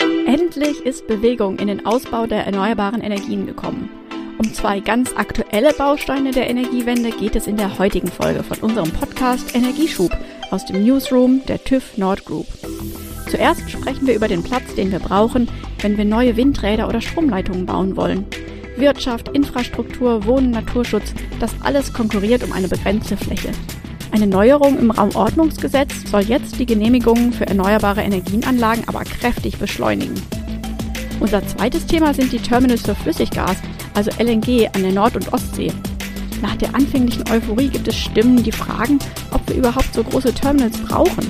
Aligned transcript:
Endlich 0.00 0.80
ist 0.84 1.08
Bewegung 1.08 1.58
in 1.58 1.66
den 1.66 1.84
Ausbau 1.84 2.26
der 2.26 2.46
erneuerbaren 2.46 3.00
Energien 3.00 3.46
gekommen. 3.46 3.90
Um 4.38 4.54
zwei 4.54 4.78
ganz 4.78 5.12
aktuelle 5.16 5.72
Bausteine 5.72 6.30
der 6.30 6.48
Energiewende 6.48 7.10
geht 7.10 7.34
es 7.34 7.48
in 7.48 7.56
der 7.56 7.78
heutigen 7.78 8.08
Folge 8.08 8.44
von 8.44 8.58
unserem 8.58 8.92
Podcast 8.92 9.56
Energieschub 9.56 10.16
aus 10.50 10.64
dem 10.66 10.84
Newsroom 10.84 11.42
der 11.46 11.62
TÜV 11.64 11.96
Nord 11.96 12.24
Group. 12.24 12.46
Zuerst 13.28 13.68
sprechen 13.68 14.06
wir 14.06 14.14
über 14.14 14.28
den 14.28 14.44
Platz, 14.44 14.74
den 14.76 14.92
wir 14.92 15.00
brauchen, 15.00 15.48
wenn 15.80 15.98
wir 15.98 16.04
neue 16.04 16.36
Windräder 16.36 16.88
oder 16.88 17.00
Stromleitungen 17.00 17.66
bauen 17.66 17.96
wollen. 17.96 18.24
Wirtschaft, 18.76 19.28
Infrastruktur, 19.34 20.24
Wohnen, 20.24 20.52
Naturschutz, 20.52 21.12
das 21.40 21.50
alles 21.62 21.92
konkurriert 21.92 22.44
um 22.44 22.52
eine 22.52 22.68
begrenzte 22.68 23.16
Fläche. 23.16 23.50
Eine 24.10 24.26
Neuerung 24.26 24.78
im 24.78 24.90
Raumordnungsgesetz 24.90 26.10
soll 26.10 26.22
jetzt 26.22 26.58
die 26.58 26.66
Genehmigungen 26.66 27.32
für 27.32 27.46
erneuerbare 27.46 28.02
Energienanlagen 28.02 28.84
aber 28.86 29.04
kräftig 29.04 29.58
beschleunigen. 29.58 30.14
Unser 31.20 31.46
zweites 31.46 31.86
Thema 31.86 32.14
sind 32.14 32.32
die 32.32 32.38
Terminals 32.38 32.82
für 32.82 32.94
Flüssiggas, 32.94 33.56
also 33.94 34.10
LNG 34.18 34.68
an 34.74 34.82
der 34.82 34.92
Nord- 34.92 35.16
und 35.16 35.32
Ostsee. 35.32 35.72
Nach 36.40 36.56
der 36.56 36.74
anfänglichen 36.74 37.24
Euphorie 37.30 37.68
gibt 37.68 37.88
es 37.88 37.96
Stimmen, 37.96 38.42
die 38.42 38.52
fragen, 38.52 38.98
ob 39.32 39.46
wir 39.48 39.56
überhaupt 39.56 39.92
so 39.92 40.04
große 40.04 40.32
Terminals 40.32 40.78
brauchen. 40.78 41.26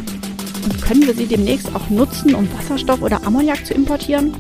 Und 0.65 0.83
können 0.83 1.07
wir 1.07 1.15
sie 1.15 1.27
demnächst 1.27 1.75
auch 1.75 1.89
nutzen, 1.89 2.35
um 2.35 2.47
Wasserstoff 2.53 3.01
oder 3.01 3.27
Ammoniak 3.27 3.65
zu 3.65 3.73
importieren? 3.73 4.35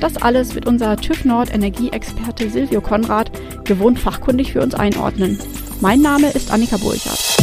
Das 0.00 0.16
alles 0.16 0.54
wird 0.54 0.66
unser 0.66 0.96
TÜV 0.96 1.24
Nord 1.24 1.52
Energieexperte 1.52 2.48
Silvio 2.48 2.80
Konrad 2.80 3.30
gewohnt 3.64 3.98
fachkundig 3.98 4.52
für 4.52 4.60
uns 4.60 4.74
einordnen. 4.74 5.38
Mein 5.80 6.00
Name 6.00 6.30
ist 6.30 6.52
Annika 6.52 6.76
Burchardt. 6.76 7.33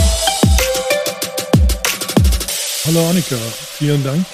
Hallo 2.83 3.07
Annika, 3.07 3.35
vielen 3.35 4.03
Dank, 4.03 4.25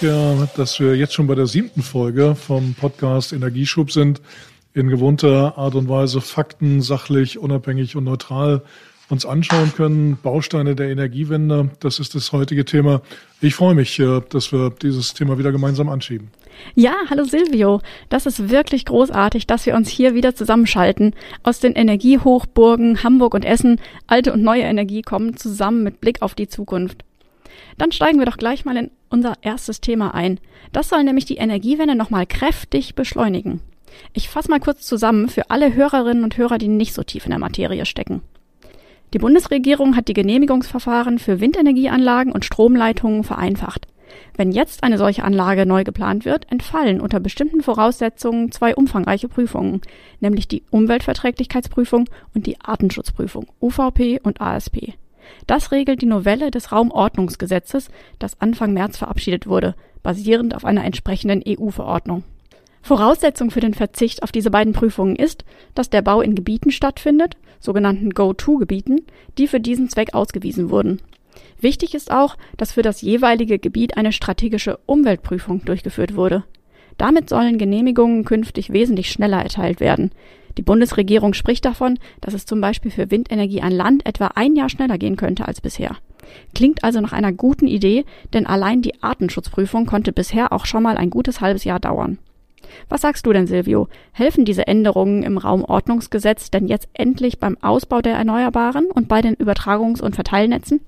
dass 0.56 0.80
wir 0.80 0.96
jetzt 0.96 1.14
schon 1.14 1.28
bei 1.28 1.36
der 1.36 1.48
siebten 1.48 1.82
Folge 1.82 2.34
vom 2.34 2.76
Podcast 2.76 3.34
Energieschub 3.34 3.92
sind. 3.92 4.22
In 4.74 4.88
gewohnter 4.88 5.58
Art 5.58 5.76
und 5.76 5.90
Weise 5.90 6.22
Fakten 6.22 6.82
sachlich, 6.82 7.38
unabhängig 7.38 7.98
und 7.98 8.06
neutral 8.06 8.62
uns 9.10 9.26
anschauen 9.26 9.74
können. 9.76 10.18
Bausteine 10.24 10.76
der 10.76 10.88
Energiewende, 10.88 11.72
das 11.82 12.00
ist 12.00 12.16
das 12.16 12.32
heutige 12.32 12.64
Thema. 12.64 13.02
Ich 13.42 13.54
freue 13.54 13.76
mich, 13.76 14.00
äh, 14.00 14.22
dass 14.30 14.54
wir 14.54 14.70
dieses 14.70 15.14
Thema 15.14 15.38
wieder 15.38 15.52
gemeinsam 15.52 15.90
anschieben. 15.90 16.32
Ja, 16.74 16.96
hallo 17.10 17.26
Silvio. 17.26 17.82
Das 18.08 18.26
ist 18.26 18.50
wirklich 18.50 18.86
großartig, 18.86 19.46
dass 19.46 19.66
wir 19.66 19.76
uns 19.76 19.90
hier 19.90 20.14
wieder 20.14 20.36
zusammenschalten. 20.36 21.16
Aus 21.44 21.60
den 21.60 21.74
Energiehochburgen 21.74 23.04
Hamburg 23.04 23.34
und 23.34 23.44
Essen, 23.44 23.82
alte 24.08 24.32
und 24.32 24.42
neue 24.42 24.64
Energie 24.64 25.02
kommen 25.02 25.36
zusammen 25.36 25.84
mit 25.84 26.00
Blick 26.00 26.22
auf 26.22 26.34
die 26.34 26.48
Zukunft. 26.48 27.04
Dann 27.78 27.92
steigen 27.92 28.20
wir 28.20 28.26
doch 28.26 28.38
gleich 28.38 28.66
mal 28.66 28.78
in 28.78 28.92
unser 29.10 29.34
erstes 29.42 29.82
Thema 29.82 30.14
ein. 30.14 30.40
Das 30.72 30.90
soll 30.90 31.04
nämlich 31.04 31.26
die 31.26 31.38
Energiewende 31.38 31.96
nochmal 31.96 32.26
kräftig 32.26 32.96
beschleunigen. 32.96 33.62
Ich 34.14 34.30
fasse 34.30 34.50
mal 34.50 34.60
kurz 34.60 34.82
zusammen 34.82 35.30
für 35.30 35.50
alle 35.50 35.74
Hörerinnen 35.74 36.24
und 36.24 36.38
Hörer, 36.38 36.58
die 36.58 36.68
nicht 36.68 36.94
so 36.94 37.04
tief 37.04 37.26
in 37.26 37.32
der 37.32 37.40
Materie 37.40 37.86
stecken. 37.86 38.22
Die 39.14 39.20
Bundesregierung 39.20 39.96
hat 39.96 40.10
die 40.10 40.14
Genehmigungsverfahren 40.14 41.20
für 41.20 41.40
Windenergieanlagen 41.40 42.34
und 42.34 42.44
Stromleitungen 42.44 43.24
vereinfacht. 43.24 43.88
Wenn 44.36 44.52
jetzt 44.52 44.84
eine 44.84 44.98
solche 44.98 45.24
Anlage 45.24 45.66
neu 45.66 45.84
geplant 45.84 46.26
wird, 46.26 46.52
entfallen 46.52 47.02
unter 47.02 47.20
bestimmten 47.20 47.62
Voraussetzungen 47.62 48.52
zwei 48.52 48.76
umfangreiche 48.76 49.28
Prüfungen, 49.28 49.82
nämlich 50.20 50.48
die 50.48 50.64
Umweltverträglichkeitsprüfung 50.70 52.10
und 52.34 52.46
die 52.46 52.60
Artenschutzprüfung 52.62 53.48
UVP 53.62 54.20
und 54.22 54.42
ASP. 54.42 54.94
Das 55.46 55.72
regelt 55.72 56.02
die 56.02 56.08
Novelle 56.08 56.52
des 56.52 56.72
Raumordnungsgesetzes, 56.72 57.90
das 58.20 58.40
Anfang 58.42 58.74
März 58.74 58.98
verabschiedet 58.98 59.48
wurde, 59.48 59.76
basierend 60.04 60.56
auf 60.56 60.66
einer 60.66 60.86
entsprechenden 60.86 61.44
EU-Verordnung. 61.48 62.24
Voraussetzung 62.82 63.52
für 63.52 63.60
den 63.60 63.74
Verzicht 63.74 64.24
auf 64.24 64.32
diese 64.32 64.50
beiden 64.50 64.74
Prüfungen 64.74 65.16
ist, 65.16 65.44
dass 65.76 65.90
der 65.90 66.02
Bau 66.02 66.22
in 66.22 66.36
Gebieten 66.36 66.72
stattfindet, 66.72 67.36
sogenannten 67.60 68.12
Go-To-Gebieten, 68.12 69.06
die 69.38 69.48
für 69.48 69.60
diesen 69.60 69.90
Zweck 69.90 70.14
ausgewiesen 70.14 70.70
wurden. 70.70 71.02
Wichtig 71.60 71.96
ist 71.96 72.12
auch, 72.12 72.38
dass 72.56 72.72
für 72.72 72.84
das 72.84 73.02
jeweilige 73.02 73.60
Gebiet 73.60 73.98
eine 73.98 74.12
strategische 74.12 74.80
Umweltprüfung 74.86 75.66
durchgeführt 75.66 76.16
wurde. 76.16 76.44
Damit 76.98 77.30
sollen 77.30 77.58
Genehmigungen 77.58 78.26
künftig 78.26 78.72
wesentlich 78.72 79.12
schneller 79.12 79.42
erteilt 79.42 79.80
werden. 79.80 80.12
Die 80.58 80.64
Bundesregierung 80.64 81.34
spricht 81.34 81.66
davon, 81.66 82.00
dass 82.20 82.34
es 82.34 82.46
zum 82.46 82.62
Beispiel 82.62 82.90
für 82.90 83.12
Windenergie 83.12 83.62
an 83.62 83.72
Land 83.72 84.06
etwa 84.06 84.32
ein 84.36 84.56
Jahr 84.56 84.70
schneller 84.70 84.98
gehen 84.98 85.16
könnte 85.16 85.48
als 85.48 85.62
bisher. 85.62 85.98
Klingt 86.56 86.84
also 86.84 87.00
nach 87.00 87.14
einer 87.14 87.32
guten 87.32 87.68
Idee, 87.68 88.06
denn 88.34 88.48
allein 88.48 88.82
die 88.82 89.02
Artenschutzprüfung 89.02 89.86
konnte 89.86 90.12
bisher 90.12 90.52
auch 90.52 90.66
schon 90.66 90.84
mal 90.84 90.98
ein 90.98 91.10
gutes 91.10 91.42
halbes 91.42 91.64
Jahr 91.64 91.80
dauern. 91.80 92.18
Was 92.90 93.02
sagst 93.02 93.26
du 93.26 93.34
denn, 93.34 93.48
Silvio? 93.48 93.88
Helfen 94.12 94.44
diese 94.44 94.68
Änderungen 94.68 95.24
im 95.24 95.38
Raumordnungsgesetz 95.38 96.52
denn 96.52 96.68
jetzt 96.68 96.90
endlich 96.94 97.40
beim 97.40 97.58
Ausbau 97.62 98.02
der 98.02 98.16
Erneuerbaren 98.16 98.88
und 98.88 99.08
bei 99.08 99.22
den 99.22 99.36
Übertragungs- 99.36 100.02
und 100.02 100.16
Verteilnetzen? 100.16 100.82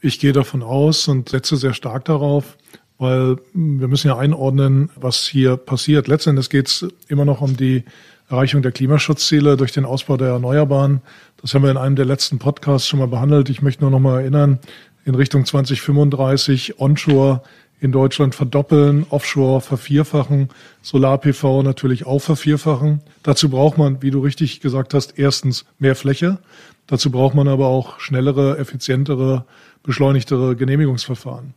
Ich 0.00 0.20
gehe 0.20 0.32
davon 0.32 0.62
aus 0.62 1.08
und 1.08 1.30
setze 1.30 1.56
sehr 1.56 1.74
stark 1.74 2.04
darauf, 2.04 2.58
weil 3.02 3.36
wir 3.52 3.88
müssen 3.88 4.06
ja 4.06 4.16
einordnen, 4.16 4.90
was 4.94 5.26
hier 5.26 5.56
passiert. 5.56 6.06
Letztendlich 6.06 6.48
geht 6.48 6.68
es 6.68 6.86
immer 7.08 7.24
noch 7.24 7.40
um 7.40 7.56
die 7.56 7.82
Erreichung 8.30 8.62
der 8.62 8.72
Klimaschutzziele 8.72 9.56
durch 9.56 9.72
den 9.72 9.84
Ausbau 9.84 10.16
der 10.16 10.28
Erneuerbaren. 10.28 11.02
Das 11.40 11.52
haben 11.52 11.64
wir 11.64 11.70
in 11.70 11.76
einem 11.76 11.96
der 11.96 12.04
letzten 12.04 12.38
Podcasts 12.38 12.86
schon 12.88 13.00
mal 13.00 13.08
behandelt. 13.08 13.50
Ich 13.50 13.60
möchte 13.60 13.82
nur 13.82 13.90
noch 13.90 13.98
mal 13.98 14.20
erinnern, 14.20 14.60
in 15.04 15.16
Richtung 15.16 15.44
2035 15.44 16.78
Onshore 16.78 17.42
in 17.80 17.90
Deutschland 17.90 18.36
verdoppeln, 18.36 19.04
Offshore 19.10 19.60
vervierfachen, 19.60 20.50
Solar-PV 20.82 21.64
natürlich 21.64 22.06
auch 22.06 22.20
vervierfachen. 22.20 23.00
Dazu 23.24 23.48
braucht 23.48 23.76
man, 23.78 24.00
wie 24.00 24.12
du 24.12 24.20
richtig 24.20 24.60
gesagt 24.60 24.94
hast, 24.94 25.18
erstens 25.18 25.66
mehr 25.80 25.96
Fläche. 25.96 26.38
Dazu 26.86 27.10
braucht 27.10 27.34
man 27.34 27.48
aber 27.48 27.66
auch 27.66 27.98
schnellere, 27.98 28.58
effizientere, 28.58 29.44
beschleunigtere 29.82 30.54
Genehmigungsverfahren. 30.54 31.54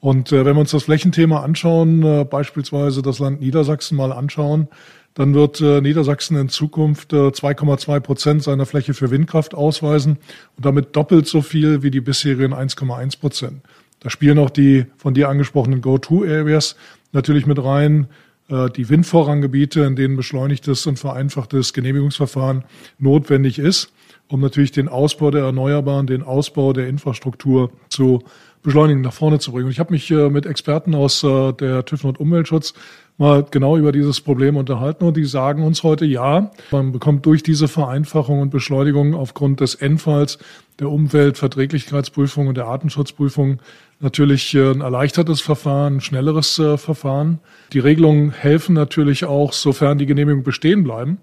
Und 0.00 0.32
äh, 0.32 0.44
wenn 0.44 0.54
wir 0.56 0.60
uns 0.60 0.70
das 0.70 0.84
Flächenthema 0.84 1.42
anschauen, 1.42 2.02
äh, 2.02 2.24
beispielsweise 2.24 3.02
das 3.02 3.18
Land 3.18 3.40
Niedersachsen 3.40 3.96
mal 3.96 4.12
anschauen, 4.12 4.68
dann 5.14 5.34
wird 5.34 5.60
äh, 5.60 5.80
Niedersachsen 5.80 6.36
in 6.36 6.48
Zukunft 6.48 7.12
äh, 7.12 7.16
2,2 7.16 8.00
Prozent 8.00 8.42
seiner 8.44 8.66
Fläche 8.66 8.94
für 8.94 9.10
Windkraft 9.10 9.54
ausweisen 9.54 10.18
und 10.56 10.64
damit 10.64 10.94
doppelt 10.94 11.26
so 11.26 11.42
viel 11.42 11.82
wie 11.82 11.90
die 11.90 12.00
bisherigen 12.00 12.54
1,1 12.54 13.18
Prozent. 13.18 13.62
Da 14.00 14.10
spielen 14.10 14.38
auch 14.38 14.50
die 14.50 14.86
von 14.96 15.14
dir 15.14 15.28
angesprochenen 15.28 15.80
Go-To-Areas 15.80 16.76
natürlich 17.12 17.46
mit 17.46 17.62
rein, 17.62 18.06
äh, 18.48 18.70
die 18.70 18.88
Windvorranggebiete, 18.88 19.80
in 19.82 19.96
denen 19.96 20.16
beschleunigtes 20.16 20.86
und 20.86 20.98
vereinfachtes 20.98 21.72
Genehmigungsverfahren 21.72 22.64
notwendig 22.98 23.58
ist, 23.58 23.92
um 24.28 24.40
natürlich 24.40 24.70
den 24.70 24.88
Ausbau 24.88 25.32
der 25.32 25.42
Erneuerbaren, 25.42 26.06
den 26.06 26.22
Ausbau 26.22 26.72
der 26.72 26.86
Infrastruktur 26.86 27.72
zu 27.88 28.22
beschleunigen, 28.62 29.02
nach 29.02 29.12
vorne 29.12 29.38
zu 29.38 29.52
bringen. 29.52 29.66
Und 29.66 29.72
ich 29.72 29.80
habe 29.80 29.92
mich 29.92 30.10
äh, 30.10 30.28
mit 30.28 30.46
Experten 30.46 30.94
aus 30.94 31.22
äh, 31.22 31.52
der 31.52 31.84
TÜV 31.84 32.04
und 32.04 32.20
Umweltschutz 32.20 32.74
mal 33.18 33.44
genau 33.50 33.76
über 33.76 33.90
dieses 33.90 34.20
Problem 34.20 34.56
unterhalten 34.56 35.04
und 35.04 35.16
die 35.16 35.24
sagen 35.24 35.64
uns 35.64 35.82
heute, 35.82 36.04
ja, 36.04 36.52
man 36.70 36.92
bekommt 36.92 37.26
durch 37.26 37.42
diese 37.42 37.66
Vereinfachung 37.66 38.40
und 38.40 38.50
Beschleunigung 38.50 39.14
aufgrund 39.14 39.60
des 39.60 39.74
Endfalls 39.74 40.38
der 40.78 40.88
Umweltverträglichkeitsprüfung 40.88 42.46
und 42.46 42.56
der 42.56 42.66
Artenschutzprüfung 42.66 43.58
natürlich 44.00 44.54
äh, 44.54 44.70
ein 44.70 44.80
erleichtertes 44.80 45.40
Verfahren, 45.40 45.96
ein 45.96 46.00
schnelleres 46.00 46.58
äh, 46.60 46.78
Verfahren. 46.78 47.40
Die 47.72 47.80
Regelungen 47.80 48.30
helfen 48.30 48.74
natürlich 48.74 49.24
auch, 49.24 49.52
sofern 49.52 49.98
die 49.98 50.06
Genehmigungen 50.06 50.44
bestehen 50.44 50.84
bleiben. 50.84 51.18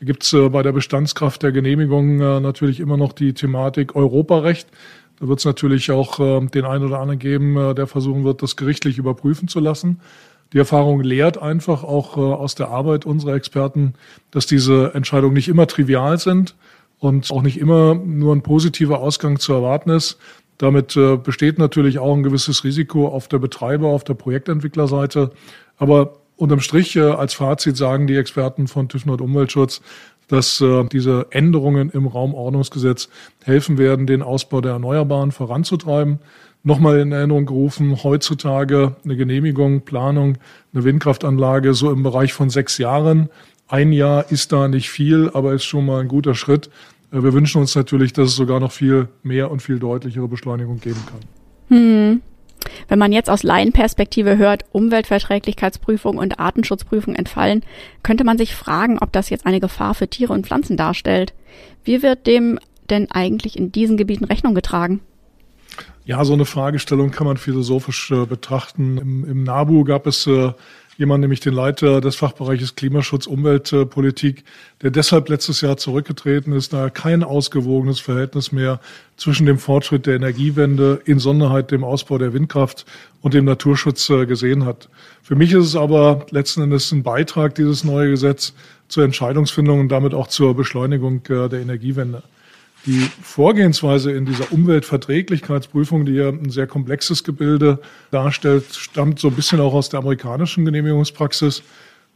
Gibt 0.00 0.22
es 0.22 0.32
äh, 0.32 0.48
bei 0.48 0.62
der 0.62 0.72
Bestandskraft 0.72 1.42
der 1.42 1.52
Genehmigung 1.52 2.16
natürlich 2.16 2.80
immer 2.80 2.96
noch 2.96 3.12
die 3.12 3.34
Thematik 3.34 3.96
Europarecht. 3.96 4.68
Da 5.18 5.26
wird 5.26 5.40
es 5.40 5.44
natürlich 5.44 5.90
auch 5.90 6.18
den 6.48 6.64
einen 6.64 6.84
oder 6.84 7.00
anderen 7.00 7.18
geben, 7.18 7.74
der 7.74 7.88
versuchen 7.88 8.22
wird, 8.22 8.40
das 8.40 8.54
gerichtlich 8.54 8.98
überprüfen 8.98 9.48
zu 9.48 9.58
lassen. 9.58 10.00
Die 10.52 10.58
Erfahrung 10.58 11.00
lehrt 11.00 11.42
einfach 11.42 11.82
auch 11.82 12.16
aus 12.16 12.54
der 12.54 12.68
Arbeit 12.68 13.04
unserer 13.04 13.34
Experten, 13.34 13.94
dass 14.30 14.46
diese 14.46 14.94
Entscheidungen 14.94 15.34
nicht 15.34 15.48
immer 15.48 15.66
trivial 15.66 16.18
sind 16.18 16.54
und 17.00 17.30
auch 17.32 17.42
nicht 17.42 17.58
immer 17.58 17.94
nur 17.94 18.34
ein 18.34 18.42
positiver 18.42 19.00
Ausgang 19.00 19.40
zu 19.40 19.52
erwarten 19.52 19.90
ist. 19.90 20.18
Damit 20.58 20.96
äh, 20.96 21.16
besteht 21.16 21.58
natürlich 21.58 22.00
auch 22.00 22.14
ein 22.14 22.24
gewisses 22.24 22.64
Risiko 22.64 23.08
auf 23.08 23.28
der 23.28 23.38
Betreiber, 23.38 23.88
auf 23.88 24.02
der 24.02 24.14
Projektentwicklerseite. 24.14 25.30
Aber 25.76 26.17
unterm 26.38 26.60
Strich 26.60 26.96
äh, 26.96 27.00
als 27.00 27.34
Fazit 27.34 27.76
sagen 27.76 28.06
die 28.06 28.16
Experten 28.16 28.68
von 28.68 28.88
TÜV 28.88 29.06
Nord 29.06 29.20
Umweltschutz, 29.20 29.82
dass 30.28 30.60
äh, 30.60 30.84
diese 30.84 31.26
Änderungen 31.30 31.90
im 31.90 32.06
Raumordnungsgesetz 32.06 33.08
helfen 33.44 33.78
werden, 33.78 34.06
den 34.06 34.22
Ausbau 34.22 34.60
der 34.60 34.72
Erneuerbaren 34.72 35.32
voranzutreiben. 35.32 36.20
Nochmal 36.62 36.98
in 37.00 37.12
Erinnerung 37.12 37.46
gerufen, 37.46 38.02
heutzutage 38.02 38.96
eine 39.04 39.16
Genehmigung, 39.16 39.82
Planung, 39.82 40.38
eine 40.72 40.84
Windkraftanlage 40.84 41.74
so 41.74 41.90
im 41.90 42.02
Bereich 42.02 42.32
von 42.32 42.50
sechs 42.50 42.78
Jahren. 42.78 43.30
Ein 43.68 43.92
Jahr 43.92 44.30
ist 44.30 44.52
da 44.52 44.68
nicht 44.68 44.90
viel, 44.90 45.30
aber 45.34 45.52
ist 45.52 45.64
schon 45.64 45.86
mal 45.86 46.00
ein 46.00 46.08
guter 46.08 46.34
Schritt. 46.34 46.70
Äh, 47.12 47.22
wir 47.22 47.32
wünschen 47.32 47.60
uns 47.60 47.74
natürlich, 47.74 48.12
dass 48.12 48.28
es 48.28 48.36
sogar 48.36 48.60
noch 48.60 48.72
viel 48.72 49.08
mehr 49.22 49.50
und 49.50 49.60
viel 49.60 49.78
deutlichere 49.78 50.28
Beschleunigung 50.28 50.80
geben 50.80 51.02
kann. 51.06 51.20
Hm. 51.76 52.22
Wenn 52.88 52.98
man 52.98 53.12
jetzt 53.12 53.28
aus 53.30 53.42
Laienperspektive 53.42 54.38
hört, 54.38 54.64
Umweltverträglichkeitsprüfung 54.72 56.16
und 56.16 56.40
Artenschutzprüfung 56.40 57.14
entfallen, 57.14 57.62
könnte 58.02 58.24
man 58.24 58.38
sich 58.38 58.54
fragen, 58.54 58.98
ob 58.98 59.12
das 59.12 59.30
jetzt 59.30 59.46
eine 59.46 59.60
Gefahr 59.60 59.94
für 59.94 60.08
Tiere 60.08 60.32
und 60.32 60.46
Pflanzen 60.46 60.76
darstellt. 60.76 61.34
Wie 61.84 62.02
wird 62.02 62.26
dem 62.26 62.58
denn 62.88 63.10
eigentlich 63.10 63.58
in 63.58 63.70
diesen 63.70 63.96
Gebieten 63.98 64.24
Rechnung 64.24 64.54
getragen? 64.54 65.00
Ja, 66.06 66.24
so 66.24 66.32
eine 66.32 66.46
Fragestellung 66.46 67.10
kann 67.10 67.26
man 67.26 67.36
philosophisch 67.36 68.10
äh, 68.10 68.24
betrachten. 68.24 68.96
Im, 68.96 69.24
Im, 69.24 69.42
NABU 69.42 69.84
gab 69.84 70.06
es 70.06 70.26
äh, 70.26 70.52
jemand, 70.98 71.22
nämlich 71.22 71.40
den 71.40 71.54
Leiter 71.54 72.00
des 72.00 72.16
Fachbereiches 72.16 72.74
Klimaschutz, 72.74 73.26
Umweltpolitik, 73.26 74.42
der 74.82 74.90
deshalb 74.90 75.28
letztes 75.28 75.60
Jahr 75.60 75.76
zurückgetreten 75.76 76.52
ist, 76.52 76.72
da 76.72 76.82
er 76.82 76.90
kein 76.90 77.22
ausgewogenes 77.22 78.00
Verhältnis 78.00 78.50
mehr 78.50 78.80
zwischen 79.16 79.46
dem 79.46 79.58
Fortschritt 79.58 80.06
der 80.06 80.16
Energiewende, 80.16 81.00
in 81.04 81.20
Sonderheit 81.20 81.70
dem 81.70 81.84
Ausbau 81.84 82.18
der 82.18 82.32
Windkraft 82.32 82.84
und 83.22 83.32
dem 83.32 83.44
Naturschutz 83.44 84.10
äh, 84.10 84.26
gesehen 84.26 84.64
hat. 84.64 84.88
Für 85.22 85.36
mich 85.36 85.52
ist 85.52 85.66
es 85.66 85.76
aber 85.76 86.26
letzten 86.30 86.62
Endes 86.62 86.90
ein 86.90 87.04
Beitrag, 87.04 87.54
dieses 87.54 87.84
neue 87.84 88.10
Gesetz 88.10 88.52
zur 88.88 89.04
Entscheidungsfindung 89.04 89.78
und 89.78 89.88
damit 89.90 90.14
auch 90.14 90.26
zur 90.26 90.56
Beschleunigung 90.56 91.22
äh, 91.28 91.48
der 91.48 91.60
Energiewende. 91.60 92.24
Die 92.86 93.06
Vorgehensweise 93.22 94.12
in 94.12 94.24
dieser 94.24 94.52
Umweltverträglichkeitsprüfung, 94.52 96.06
die 96.06 96.12
ja 96.12 96.28
ein 96.28 96.50
sehr 96.50 96.66
komplexes 96.66 97.24
Gebilde 97.24 97.80
darstellt, 98.10 98.64
stammt 98.72 99.18
so 99.18 99.28
ein 99.28 99.34
bisschen 99.34 99.60
auch 99.60 99.74
aus 99.74 99.88
der 99.88 100.00
amerikanischen 100.00 100.64
Genehmigungspraxis. 100.64 101.62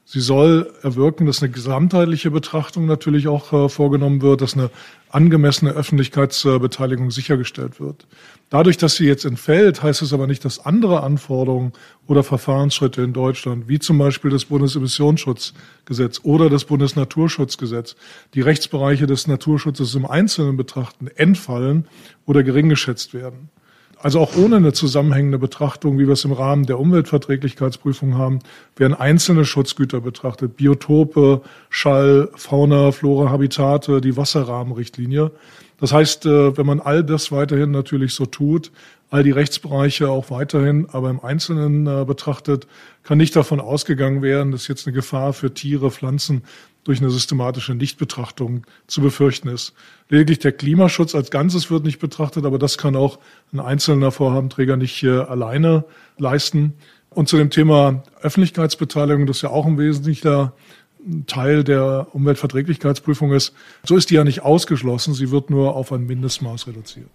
Sie 0.05 0.21
soll 0.21 0.73
erwirken, 0.83 1.27
dass 1.27 1.43
eine 1.43 1.53
gesamtheitliche 1.53 2.31
Betrachtung 2.31 2.87
natürlich 2.87 3.29
auch 3.29 3.53
äh, 3.53 3.69
vorgenommen 3.69 4.21
wird, 4.21 4.41
dass 4.41 4.55
eine 4.55 4.71
angemessene 5.11 5.71
Öffentlichkeitsbeteiligung 5.71 7.11
sichergestellt 7.11 7.81
wird. 7.81 8.07
Dadurch, 8.51 8.77
dass 8.77 8.97
sie 8.97 9.07
jetzt 9.07 9.25
entfällt, 9.25 9.83
heißt 9.83 10.03
es 10.03 10.13
aber 10.13 10.27
nicht, 10.27 10.45
dass 10.45 10.67
andere 10.67 11.03
Anforderungen 11.03 11.73
oder 12.07 12.23
Verfahrensschritte 12.25 13.03
in 13.03 13.13
Deutschland, 13.13 13.69
wie 13.69 13.79
zum 13.79 13.97
Beispiel 13.97 14.31
das 14.31 14.47
Bundesemissionsschutzgesetz 14.47 16.21
oder 16.25 16.51
das 16.51 16.65
Bundesnaturschutzgesetz, 16.65 17.95
die 18.35 18.41
Rechtsbereiche 18.41 19.07
des 19.07 19.29
Naturschutzes 19.29 19.95
im 19.95 20.05
Einzelnen 20.05 20.57
betrachten, 20.57 21.07
entfallen 21.07 21.87
oder 22.27 22.43
gering 22.43 22.69
geschätzt 22.69 23.15
werden. 23.15 23.51
Also 24.03 24.19
auch 24.19 24.37
ohne 24.37 24.57
eine 24.57 24.73
zusammenhängende 24.73 25.39
Betrachtung, 25.39 25.97
wie 25.97 26.07
wir 26.07 26.15
es 26.15 26.25
im 26.25 26.33
Rahmen 26.33 26.67
der 26.67 26.81
Umweltverträglichkeitsprüfung 26.81 28.19
haben, 28.19 28.41
werden 28.77 28.95
einzelne 28.95 29.45
Schutzgüter 29.45 30.01
betrachtet. 30.01 30.57
Biotope, 30.57 31.41
Schall, 31.71 32.29
Fauna, 32.35 32.91
Flora, 32.91 33.31
Habitate, 33.31 34.01
die 34.01 34.17
Wasserrahmenrichtlinie. 34.17 35.31
Das 35.79 35.93
heißt, 35.93 36.27
äh, 36.27 36.57
wenn 36.57 36.67
man 36.67 36.81
all 36.81 37.05
das 37.05 37.31
weiterhin 37.31 37.71
natürlich 37.71 38.15
so 38.15 38.27
tut, 38.27 38.73
all 39.13 39.23
die 39.23 39.31
Rechtsbereiche 39.31 40.09
auch 40.09 40.31
weiterhin, 40.31 40.89
aber 40.91 41.11
im 41.11 41.21
Einzelnen 41.21 41.87
äh, 41.87 42.05
betrachtet, 42.07 42.67
kann 43.03 43.19
nicht 43.19 43.37
davon 43.37 43.61
ausgegangen 43.61 44.23
werden, 44.23 44.53
dass 44.53 44.69
jetzt 44.69 44.87
eine 44.87 44.95
Gefahr 44.95 45.35
für 45.35 45.53
Tiere, 45.53 45.91
Pflanzen 45.91 46.45
durch 46.83 47.01
eine 47.01 47.11
systematische 47.11 47.75
Nichtbetrachtung 47.75 48.67
zu 48.87 49.03
befürchten 49.03 49.49
ist. 49.49 49.75
Lediglich 50.09 50.39
der 50.39 50.53
Klimaschutz 50.53 51.15
als 51.15 51.31
Ganzes 51.31 51.71
wird 51.71 51.85
nicht 51.85 51.99
betrachtet, 51.99 52.47
aber 52.47 52.59
das 52.59 52.79
kann 52.79 52.97
auch 52.97 53.19
ein 53.53 53.61
einzelner 53.61 54.13
Vorhabenträger 54.13 54.79
nicht 54.79 55.03
äh, 55.03 55.11
alleine 55.11 55.85
leisten. 56.17 56.73
Und 57.11 57.29
zu 57.29 57.37
dem 57.37 57.51
Thema 57.51 58.03
Öffentlichkeitsbeteiligung, 58.23 59.27
das 59.27 59.43
ja 59.43 59.51
auch 59.51 59.67
ein 59.67 59.77
wesentlicher 59.77 60.55
Teil 61.27 61.65
der 61.65 62.07
Umweltverträglichkeitsprüfung 62.13 63.33
ist, 63.33 63.53
so 63.85 63.95
ist 63.95 64.09
die 64.09 64.15
ja 64.15 64.25
nicht 64.25 64.41
ausgeschlossen, 64.41 65.13
sie 65.13 65.31
wird 65.31 65.51
nur 65.51 65.77
auf 65.77 65.93
ein 65.93 66.07
Mindestmaß 66.07 66.67
reduziert. 66.67 67.11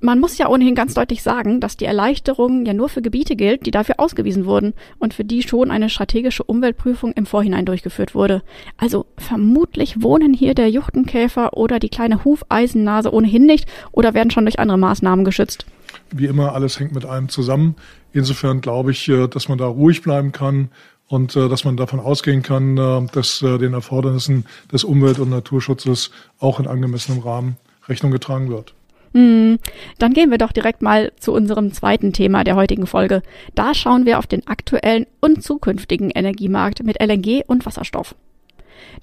Man 0.00 0.20
muss 0.20 0.38
ja 0.38 0.48
ohnehin 0.48 0.76
ganz 0.76 0.94
deutlich 0.94 1.24
sagen, 1.24 1.58
dass 1.58 1.76
die 1.76 1.84
Erleichterung 1.84 2.64
ja 2.64 2.72
nur 2.72 2.88
für 2.88 3.02
Gebiete 3.02 3.34
gilt, 3.34 3.66
die 3.66 3.72
dafür 3.72 3.96
ausgewiesen 3.98 4.44
wurden 4.44 4.74
und 5.00 5.12
für 5.12 5.24
die 5.24 5.42
schon 5.42 5.72
eine 5.72 5.90
strategische 5.90 6.44
Umweltprüfung 6.44 7.12
im 7.14 7.26
Vorhinein 7.26 7.66
durchgeführt 7.66 8.14
wurde. 8.14 8.42
Also 8.76 9.06
vermutlich 9.16 10.00
wohnen 10.00 10.34
hier 10.34 10.54
der 10.54 10.70
Juchtenkäfer 10.70 11.56
oder 11.56 11.80
die 11.80 11.88
kleine 11.88 12.24
Hufeisennase 12.24 13.12
ohnehin 13.12 13.44
nicht 13.44 13.66
oder 13.90 14.14
werden 14.14 14.30
schon 14.30 14.44
durch 14.44 14.60
andere 14.60 14.78
Maßnahmen 14.78 15.24
geschützt. 15.24 15.66
Wie 16.10 16.26
immer, 16.26 16.54
alles 16.54 16.78
hängt 16.78 16.94
mit 16.94 17.04
einem 17.04 17.28
zusammen. 17.28 17.74
Insofern 18.12 18.60
glaube 18.60 18.92
ich, 18.92 19.08
äh, 19.08 19.26
dass 19.26 19.48
man 19.48 19.58
da 19.58 19.66
ruhig 19.66 20.02
bleiben 20.02 20.30
kann 20.30 20.70
und 21.08 21.34
äh, 21.34 21.48
dass 21.48 21.64
man 21.64 21.76
davon 21.76 21.98
ausgehen 21.98 22.42
kann, 22.42 22.78
äh, 22.78 23.06
dass 23.10 23.40
den 23.40 23.74
Erfordernissen 23.74 24.46
des 24.72 24.84
Umwelt- 24.84 25.18
und 25.18 25.30
Naturschutzes 25.30 26.12
auch 26.38 26.60
in 26.60 26.68
angemessenem 26.68 27.20
Rahmen 27.20 27.56
Rechnung 27.88 28.12
getragen 28.12 28.48
wird. 28.48 28.74
Hm, 29.14 29.58
dann 29.98 30.12
gehen 30.12 30.30
wir 30.30 30.38
doch 30.38 30.52
direkt 30.52 30.82
mal 30.82 31.12
zu 31.18 31.32
unserem 31.32 31.72
zweiten 31.72 32.12
Thema 32.12 32.44
der 32.44 32.56
heutigen 32.56 32.86
Folge. 32.86 33.22
Da 33.54 33.74
schauen 33.74 34.06
wir 34.06 34.18
auf 34.18 34.26
den 34.26 34.46
aktuellen 34.46 35.06
und 35.20 35.42
zukünftigen 35.42 36.10
Energiemarkt 36.10 36.82
mit 36.82 37.00
LNG 37.00 37.42
und 37.46 37.64
Wasserstoff. 37.64 38.14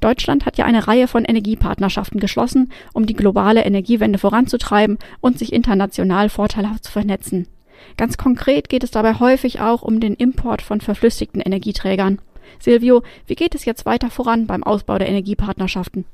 Deutschland 0.02 0.46
hat 0.46 0.58
ja 0.58 0.66
eine 0.66 0.88
Reihe 0.88 1.08
von 1.08 1.26
Energiepartnerschaften 1.26 2.20
geschlossen, 2.20 2.72
um 2.94 3.06
die 3.06 3.14
globale 3.14 3.64
Energiewende 3.64 4.20
voranzutreiben 4.20 4.98
und 5.22 5.40
sich 5.40 5.54
international 5.54 6.30
vorteilhaft 6.30 6.84
zu 6.84 6.92
vernetzen. 6.92 7.48
Ganz 7.98 8.18
konkret 8.18 8.70
geht 8.70 8.84
es 8.84 8.92
dabei 8.92 9.16
häufig 9.16 9.62
auch 9.62 9.82
um 9.82 10.00
den 10.00 10.16
Import 10.16 10.62
von 10.62 10.82
verflüssigten 10.82 11.42
Energieträgern. 11.42 12.20
Silvio, 12.60 13.04
wie 13.28 13.36
geht 13.36 13.56
es 13.56 13.66
jetzt 13.66 13.86
weiter 13.86 14.10
voran 14.10 14.48
beim 14.48 14.64
Ausbau 14.64 14.98
der 14.98 15.10
Energiepartnerschaften? 15.10 16.06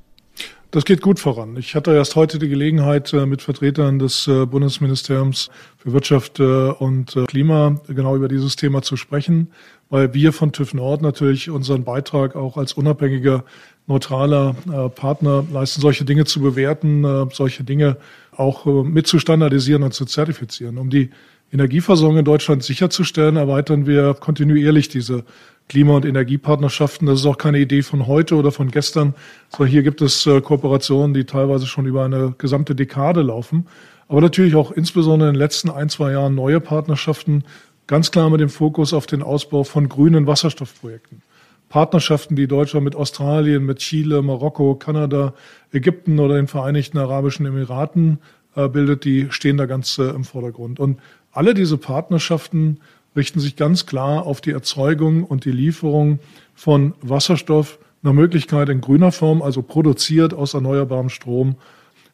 Das 0.71 0.85
geht 0.85 1.01
gut 1.01 1.19
voran. 1.19 1.57
Ich 1.57 1.75
hatte 1.75 1.93
erst 1.93 2.15
heute 2.15 2.39
die 2.39 2.47
Gelegenheit, 2.47 3.11
äh, 3.11 3.25
mit 3.25 3.41
Vertretern 3.41 3.99
des 3.99 4.25
äh, 4.29 4.45
Bundesministeriums 4.45 5.49
für 5.77 5.91
Wirtschaft 5.91 6.39
äh, 6.39 6.43
und 6.43 7.13
Klima 7.27 7.81
genau 7.89 8.15
über 8.15 8.29
dieses 8.29 8.55
Thema 8.55 8.81
zu 8.81 8.95
sprechen, 8.95 9.51
weil 9.89 10.13
wir 10.13 10.31
von 10.31 10.53
TÜV 10.53 10.73
Nord 10.73 11.01
natürlich 11.01 11.49
unseren 11.49 11.83
Beitrag 11.83 12.37
auch 12.37 12.55
als 12.55 12.71
unabhängiger, 12.71 13.43
neutraler 13.87 14.53
Partner 14.95 15.43
leisten, 15.51 15.81
solche 15.81 16.05
Dinge 16.05 16.23
zu 16.23 16.39
bewerten, 16.39 17.29
solche 17.33 17.63
Dinge 17.65 17.97
auch 18.31 18.65
mit 18.65 19.07
zu 19.07 19.19
standardisieren 19.19 19.83
und 19.83 19.93
zu 19.93 20.05
zertifizieren. 20.05 20.77
Um 20.77 20.89
die 20.89 21.09
Energieversorgung 21.51 22.19
in 22.19 22.23
Deutschland 22.23 22.63
sicherzustellen, 22.63 23.35
erweitern 23.35 23.87
wir 23.87 24.13
kontinuierlich 24.13 24.87
diese 24.87 25.25
Klima- 25.71 25.95
und 25.95 26.05
Energiepartnerschaften. 26.05 27.07
Das 27.07 27.21
ist 27.21 27.25
auch 27.25 27.37
keine 27.37 27.57
Idee 27.57 27.81
von 27.81 28.05
heute 28.05 28.35
oder 28.35 28.51
von 28.51 28.71
gestern, 28.71 29.15
sondern 29.47 29.71
hier 29.71 29.83
gibt 29.83 30.01
es 30.01 30.25
äh, 30.25 30.41
Kooperationen, 30.41 31.13
die 31.13 31.23
teilweise 31.23 31.65
schon 31.65 31.85
über 31.85 32.03
eine 32.03 32.35
gesamte 32.37 32.75
Dekade 32.75 33.21
laufen. 33.21 33.67
Aber 34.09 34.19
natürlich 34.19 34.55
auch 34.55 34.71
insbesondere 34.71 35.29
in 35.29 35.35
den 35.35 35.39
letzten 35.39 35.69
ein, 35.69 35.87
zwei 35.87 36.11
Jahren 36.11 36.35
neue 36.35 36.59
Partnerschaften, 36.59 37.45
ganz 37.87 38.11
klar 38.11 38.29
mit 38.29 38.41
dem 38.41 38.49
Fokus 38.49 38.93
auf 38.93 39.05
den 39.05 39.23
Ausbau 39.23 39.63
von 39.63 39.87
grünen 39.87 40.27
Wasserstoffprojekten. 40.27 41.21
Partnerschaften, 41.69 42.35
die 42.35 42.47
Deutschland 42.47 42.83
mit 42.83 42.97
Australien, 42.97 43.65
mit 43.65 43.77
Chile, 43.77 44.21
Marokko, 44.21 44.75
Kanada, 44.75 45.33
Ägypten 45.71 46.19
oder 46.19 46.35
den 46.35 46.47
Vereinigten 46.47 46.97
Arabischen 46.97 47.45
Emiraten 47.45 48.19
äh, 48.57 48.67
bildet, 48.67 49.05
die 49.05 49.27
stehen 49.29 49.55
da 49.55 49.67
ganz 49.67 49.97
äh, 49.99 50.09
im 50.09 50.25
Vordergrund. 50.25 50.81
Und 50.81 50.99
alle 51.31 51.53
diese 51.53 51.77
Partnerschaften 51.77 52.81
richten 53.15 53.39
sich 53.39 53.55
ganz 53.55 53.85
klar 53.85 54.25
auf 54.25 54.41
die 54.41 54.51
Erzeugung 54.51 55.23
und 55.23 55.45
die 55.45 55.51
Lieferung 55.51 56.19
von 56.55 56.93
Wasserstoff 57.01 57.79
nach 58.01 58.13
Möglichkeit 58.13 58.69
in 58.69 58.81
grüner 58.81 59.11
Form, 59.11 59.41
also 59.41 59.61
produziert 59.61 60.33
aus 60.33 60.53
erneuerbarem 60.53 61.09
Strom. 61.09 61.55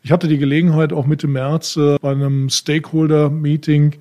Ich 0.04 0.12
hatte 0.12 0.28
die 0.28 0.38
Gelegenheit, 0.38 0.94
auch 0.94 1.06
Mitte 1.06 1.28
März 1.28 1.78
äh, 1.78 1.98
bei 2.02 2.12
einem 2.12 2.50
Stakeholder-Meeting 2.50 3.96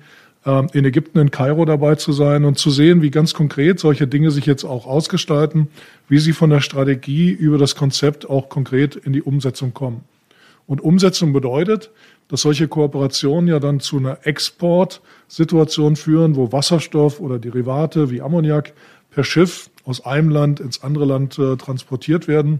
äh, 0.45 0.67
in 0.73 0.85
Ägypten, 0.85 1.19
in 1.19 1.31
Kairo 1.31 1.65
dabei 1.65 1.95
zu 1.95 2.11
sein 2.11 2.45
und 2.45 2.57
zu 2.57 2.71
sehen, 2.71 3.01
wie 3.01 3.11
ganz 3.11 3.33
konkret 3.33 3.79
solche 3.79 4.07
Dinge 4.07 4.31
sich 4.31 4.45
jetzt 4.45 4.63
auch 4.63 4.85
ausgestalten, 4.85 5.67
wie 6.09 6.19
sie 6.19 6.33
von 6.33 6.49
der 6.49 6.61
Strategie 6.61 7.31
über 7.31 7.57
das 7.57 7.75
Konzept 7.75 8.29
auch 8.29 8.49
konkret 8.49 8.95
in 8.95 9.13
die 9.13 9.21
Umsetzung 9.21 9.73
kommen. 9.73 10.01
Und 10.65 10.81
Umsetzung 10.81 11.31
bedeutet, 11.31 11.91
dass 12.27 12.41
solche 12.41 12.67
Kooperationen 12.67 13.47
ja 13.47 13.59
dann 13.59 13.79
zu 13.79 13.97
einer 13.97 14.25
Exportsituation 14.25 15.95
führen, 15.95 16.35
wo 16.35 16.51
Wasserstoff 16.51 17.19
oder 17.19 17.39
Derivate 17.39 18.09
wie 18.09 18.21
Ammoniak 18.21 18.73
per 19.11 19.23
Schiff 19.23 19.69
aus 19.85 20.05
einem 20.05 20.29
Land 20.29 20.59
ins 20.59 20.83
andere 20.83 21.05
Land 21.05 21.39
äh, 21.39 21.55
transportiert 21.55 22.27
werden. 22.27 22.59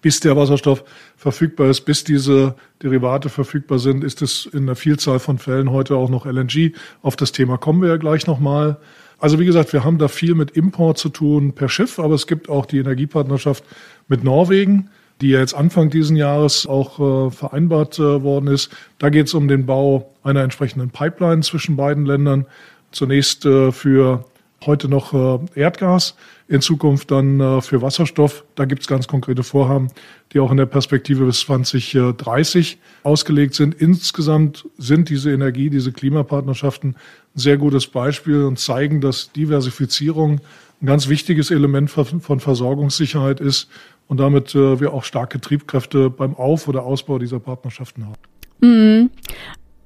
Bis 0.00 0.20
der 0.20 0.36
Wasserstoff 0.36 0.84
verfügbar 1.16 1.70
ist, 1.70 1.82
bis 1.82 2.04
diese 2.04 2.54
Derivate 2.82 3.30
verfügbar 3.30 3.78
sind, 3.78 4.04
ist 4.04 4.22
es 4.22 4.46
in 4.46 4.64
einer 4.64 4.76
Vielzahl 4.76 5.18
von 5.18 5.38
Fällen 5.38 5.70
heute 5.70 5.96
auch 5.96 6.10
noch 6.10 6.26
LNG. 6.26 6.72
Auf 7.02 7.16
das 7.16 7.32
Thema 7.32 7.56
kommen 7.56 7.80
wir 7.80 7.88
ja 7.88 7.96
gleich 7.96 8.26
nochmal. 8.26 8.76
Also 9.18 9.38
wie 9.38 9.46
gesagt, 9.46 9.72
wir 9.72 9.82
haben 9.82 9.98
da 9.98 10.08
viel 10.08 10.34
mit 10.34 10.50
Import 10.52 10.98
zu 10.98 11.08
tun 11.08 11.54
per 11.54 11.70
Schiff, 11.70 11.98
aber 11.98 12.14
es 12.14 12.26
gibt 12.26 12.50
auch 12.50 12.66
die 12.66 12.78
Energiepartnerschaft 12.78 13.64
mit 14.06 14.22
Norwegen 14.22 14.90
die 15.20 15.28
jetzt 15.28 15.54
Anfang 15.54 15.90
diesen 15.90 16.16
Jahres 16.16 16.66
auch 16.66 16.98
äh, 16.98 17.30
vereinbart 17.30 17.98
äh, 17.98 18.22
worden 18.22 18.48
ist. 18.48 18.70
Da 18.98 19.10
geht 19.10 19.26
es 19.26 19.34
um 19.34 19.48
den 19.48 19.66
Bau 19.66 20.12
einer 20.22 20.42
entsprechenden 20.42 20.90
Pipeline 20.90 21.42
zwischen 21.42 21.76
beiden 21.76 22.04
Ländern. 22.04 22.46
Zunächst 22.90 23.46
äh, 23.46 23.72
für 23.72 24.24
heute 24.66 24.88
noch 24.88 25.12
Erdgas, 25.54 26.16
in 26.48 26.62
Zukunft 26.62 27.10
dann 27.10 27.60
für 27.60 27.82
Wasserstoff. 27.82 28.44
Da 28.54 28.64
gibt 28.64 28.80
es 28.80 28.88
ganz 28.88 29.06
konkrete 29.06 29.42
Vorhaben, 29.42 29.88
die 30.32 30.40
auch 30.40 30.50
in 30.50 30.56
der 30.56 30.64
Perspektive 30.64 31.26
bis 31.26 31.40
2030 31.40 32.78
ausgelegt 33.02 33.56
sind. 33.56 33.74
Insgesamt 33.74 34.66
sind 34.78 35.10
diese 35.10 35.30
Energie, 35.32 35.68
diese 35.68 35.92
Klimapartnerschaften 35.92 36.92
ein 36.92 37.38
sehr 37.38 37.58
gutes 37.58 37.88
Beispiel 37.88 38.44
und 38.44 38.58
zeigen, 38.58 39.02
dass 39.02 39.32
Diversifizierung 39.32 40.40
ein 40.80 40.86
ganz 40.86 41.08
wichtiges 41.08 41.50
Element 41.50 41.90
von 41.90 42.40
Versorgungssicherheit 42.40 43.40
ist 43.40 43.68
und 44.08 44.18
damit 44.18 44.54
äh, 44.54 44.80
wir 44.80 44.92
auch 44.92 45.04
starke 45.04 45.40
Triebkräfte 45.40 46.10
beim 46.10 46.34
Auf- 46.34 46.68
oder 46.68 46.84
Ausbau 46.84 47.18
dieser 47.18 47.40
Partnerschaften 47.40 48.06
haben. 48.06 48.14
Mhm. 48.60 49.10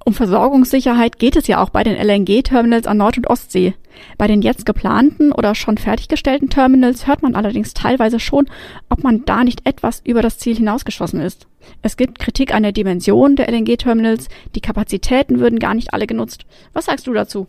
Um 0.05 0.13
Versorgungssicherheit 0.13 1.19
geht 1.19 1.35
es 1.35 1.47
ja 1.47 1.61
auch 1.61 1.69
bei 1.69 1.83
den 1.83 1.95
LNG-Terminals 1.95 2.87
an 2.87 2.97
Nord- 2.97 3.17
und 3.17 3.29
Ostsee. 3.29 3.75
Bei 4.17 4.27
den 4.27 4.41
jetzt 4.41 4.65
geplanten 4.65 5.31
oder 5.31 5.53
schon 5.55 5.77
fertiggestellten 5.77 6.49
Terminals 6.49 7.05
hört 7.05 7.21
man 7.21 7.35
allerdings 7.35 7.73
teilweise 7.73 8.19
schon, 8.19 8.49
ob 8.89 9.03
man 9.03 9.25
da 9.25 9.43
nicht 9.43 9.67
etwas 9.67 10.01
über 10.03 10.21
das 10.21 10.39
Ziel 10.39 10.55
hinausgeschossen 10.55 11.19
ist. 11.19 11.47
Es 11.81 11.97
gibt 11.97 12.17
Kritik 12.17 12.53
an 12.55 12.63
der 12.63 12.71
Dimension 12.71 13.35
der 13.35 13.49
LNG-Terminals, 13.49 14.29
die 14.55 14.61
Kapazitäten 14.61 15.39
würden 15.39 15.59
gar 15.59 15.73
nicht 15.75 15.93
alle 15.93 16.07
genutzt. 16.07 16.45
Was 16.73 16.85
sagst 16.85 17.05
du 17.05 17.13
dazu? 17.13 17.47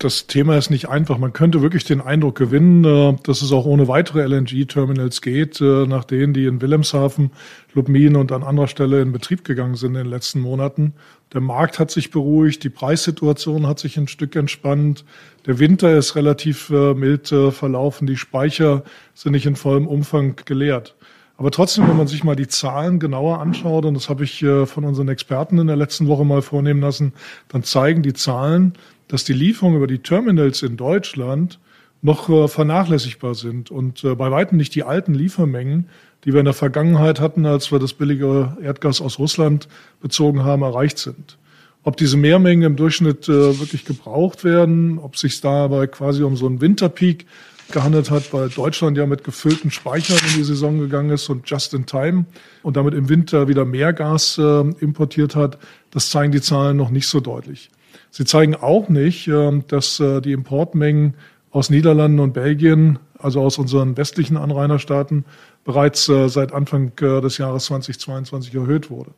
Das 0.00 0.26
Thema 0.26 0.56
ist 0.56 0.70
nicht 0.70 0.88
einfach. 0.88 1.18
Man 1.18 1.34
könnte 1.34 1.60
wirklich 1.60 1.84
den 1.84 2.00
Eindruck 2.00 2.36
gewinnen, 2.36 2.84
äh, 2.84 3.16
dass 3.22 3.42
es 3.42 3.52
auch 3.52 3.66
ohne 3.66 3.86
weitere 3.86 4.26
LNG-Terminals 4.26 5.20
geht, 5.20 5.60
äh, 5.60 5.86
nach 5.86 6.04
denen 6.04 6.32
die 6.32 6.46
in 6.46 6.60
Wilhelmshaven, 6.60 7.30
Lubmin 7.74 8.16
und 8.16 8.32
an 8.32 8.42
anderer 8.42 8.66
Stelle 8.66 9.02
in 9.02 9.12
Betrieb 9.12 9.44
gegangen 9.44 9.74
sind 9.74 9.94
in 9.94 10.04
den 10.04 10.10
letzten 10.10 10.40
Monaten. 10.40 10.94
Der 11.34 11.42
Markt 11.42 11.78
hat 11.78 11.90
sich 11.90 12.10
beruhigt, 12.10 12.64
die 12.64 12.70
Preissituation 12.70 13.66
hat 13.66 13.78
sich 13.78 13.98
ein 13.98 14.08
Stück 14.08 14.34
entspannt. 14.36 15.04
Der 15.46 15.58
Winter 15.58 15.94
ist 15.94 16.16
relativ 16.16 16.70
äh, 16.70 16.94
mild 16.94 17.28
verlaufen, 17.28 18.06
die 18.06 18.16
Speicher 18.16 18.82
sind 19.14 19.32
nicht 19.32 19.46
in 19.46 19.54
vollem 19.54 19.86
Umfang 19.86 20.34
geleert. 20.46 20.96
Aber 21.36 21.50
trotzdem, 21.50 21.88
wenn 21.88 21.96
man 21.96 22.06
sich 22.06 22.24
mal 22.24 22.36
die 22.36 22.48
Zahlen 22.48 22.98
genauer 22.98 23.38
anschaut, 23.38 23.86
und 23.86 23.94
das 23.94 24.10
habe 24.10 24.24
ich 24.24 24.44
von 24.66 24.84
unseren 24.84 25.08
Experten 25.08 25.58
in 25.58 25.68
der 25.68 25.76
letzten 25.76 26.06
Woche 26.06 26.22
mal 26.26 26.42
vornehmen 26.42 26.82
lassen, 26.82 27.14
dann 27.48 27.62
zeigen 27.62 28.02
die 28.02 28.12
Zahlen, 28.12 28.74
dass 29.10 29.24
die 29.24 29.32
Lieferungen 29.32 29.76
über 29.76 29.88
die 29.88 29.98
Terminals 29.98 30.62
in 30.62 30.76
Deutschland 30.76 31.58
noch 32.00 32.28
äh, 32.28 32.48
vernachlässigbar 32.48 33.34
sind 33.34 33.70
und 33.70 34.04
äh, 34.04 34.14
bei 34.14 34.30
weitem 34.30 34.56
nicht 34.56 34.74
die 34.74 34.84
alten 34.84 35.14
Liefermengen, 35.14 35.88
die 36.24 36.32
wir 36.32 36.40
in 36.40 36.44
der 36.44 36.54
Vergangenheit 36.54 37.20
hatten, 37.20 37.44
als 37.44 37.72
wir 37.72 37.80
das 37.80 37.92
billige 37.92 38.56
Erdgas 38.62 39.00
aus 39.00 39.18
Russland 39.18 39.68
bezogen 40.00 40.44
haben, 40.44 40.62
erreicht 40.62 40.98
sind. 40.98 41.38
Ob 41.82 41.96
diese 41.96 42.16
Mehrmengen 42.16 42.62
im 42.62 42.76
Durchschnitt 42.76 43.28
äh, 43.28 43.58
wirklich 43.58 43.84
gebraucht 43.84 44.44
werden, 44.44 44.98
ob 44.98 45.16
sich 45.16 45.40
dabei 45.40 45.88
quasi 45.88 46.22
um 46.22 46.36
so 46.36 46.46
einen 46.46 46.60
Winterpeak 46.60 47.26
gehandelt 47.72 48.10
hat, 48.10 48.32
weil 48.32 48.48
Deutschland 48.48 48.96
ja 48.96 49.06
mit 49.06 49.24
gefüllten 49.24 49.70
Speichern 49.72 50.18
in 50.30 50.38
die 50.38 50.44
Saison 50.44 50.78
gegangen 50.78 51.10
ist 51.10 51.28
und 51.28 51.48
just 51.50 51.74
in 51.74 51.86
time 51.86 52.26
und 52.62 52.76
damit 52.76 52.94
im 52.94 53.08
Winter 53.08 53.48
wieder 53.48 53.64
mehr 53.64 53.92
Gas 53.92 54.38
importiert 54.38 55.36
hat, 55.36 55.56
das 55.92 56.10
zeigen 56.10 56.32
die 56.32 56.40
Zahlen 56.40 56.76
noch 56.76 56.90
nicht 56.90 57.06
so 57.06 57.20
deutlich. 57.20 57.70
Sie 58.10 58.24
zeigen 58.24 58.54
auch 58.54 58.88
nicht, 58.88 59.28
ähm, 59.28 59.64
dass 59.68 60.00
äh, 60.00 60.20
die 60.20 60.32
Importmengen 60.32 61.14
aus 61.50 61.70
Niederlanden 61.70 62.20
und 62.20 62.32
Belgien, 62.32 62.98
also 63.18 63.40
aus 63.40 63.58
unseren 63.58 63.96
westlichen 63.96 64.36
Anrainerstaaten, 64.36 65.24
bereits 65.64 66.08
äh, 66.08 66.28
seit 66.28 66.52
Anfang 66.52 66.92
äh, 67.00 67.20
des 67.20 67.38
Jahres 67.38 67.66
2022 67.66 68.54
erhöht 68.54 68.90
wurde. 68.90 69.10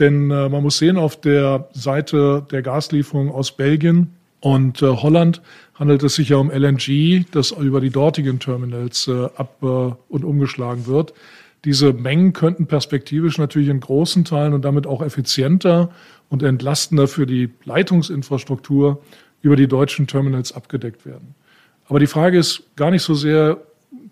Denn 0.00 0.26
man 0.26 0.60
muss 0.60 0.78
sehen, 0.78 0.96
auf 0.96 1.20
der 1.20 1.68
Seite 1.72 2.44
der 2.50 2.62
Gaslieferung 2.62 3.30
aus 3.30 3.52
Belgien 3.52 4.16
und 4.40 4.82
Holland 4.82 5.40
handelt 5.74 6.02
es 6.02 6.16
sich 6.16 6.30
ja 6.30 6.36
um 6.38 6.50
LNG, 6.50 7.26
das 7.30 7.52
über 7.52 7.80
die 7.80 7.90
dortigen 7.90 8.40
Terminals 8.40 9.08
ab 9.08 9.62
und 9.62 10.24
umgeschlagen 10.24 10.88
wird. 10.88 11.14
Diese 11.64 11.92
Mengen 11.92 12.32
könnten 12.34 12.66
perspektivisch 12.66 13.38
natürlich 13.38 13.68
in 13.68 13.80
großen 13.80 14.24
Teilen 14.24 14.52
und 14.52 14.64
damit 14.64 14.86
auch 14.86 15.02
effizienter 15.02 15.90
und 16.28 16.42
entlastender 16.42 17.08
für 17.08 17.26
die 17.26 17.50
Leitungsinfrastruktur 17.64 19.02
über 19.40 19.56
die 19.56 19.68
deutschen 19.68 20.06
Terminals 20.06 20.52
abgedeckt 20.52 21.06
werden. 21.06 21.34
Aber 21.88 22.00
die 22.00 22.06
Frage 22.06 22.38
ist 22.38 22.64
gar 22.76 22.90
nicht 22.90 23.02
so 23.02 23.14
sehr, 23.14 23.58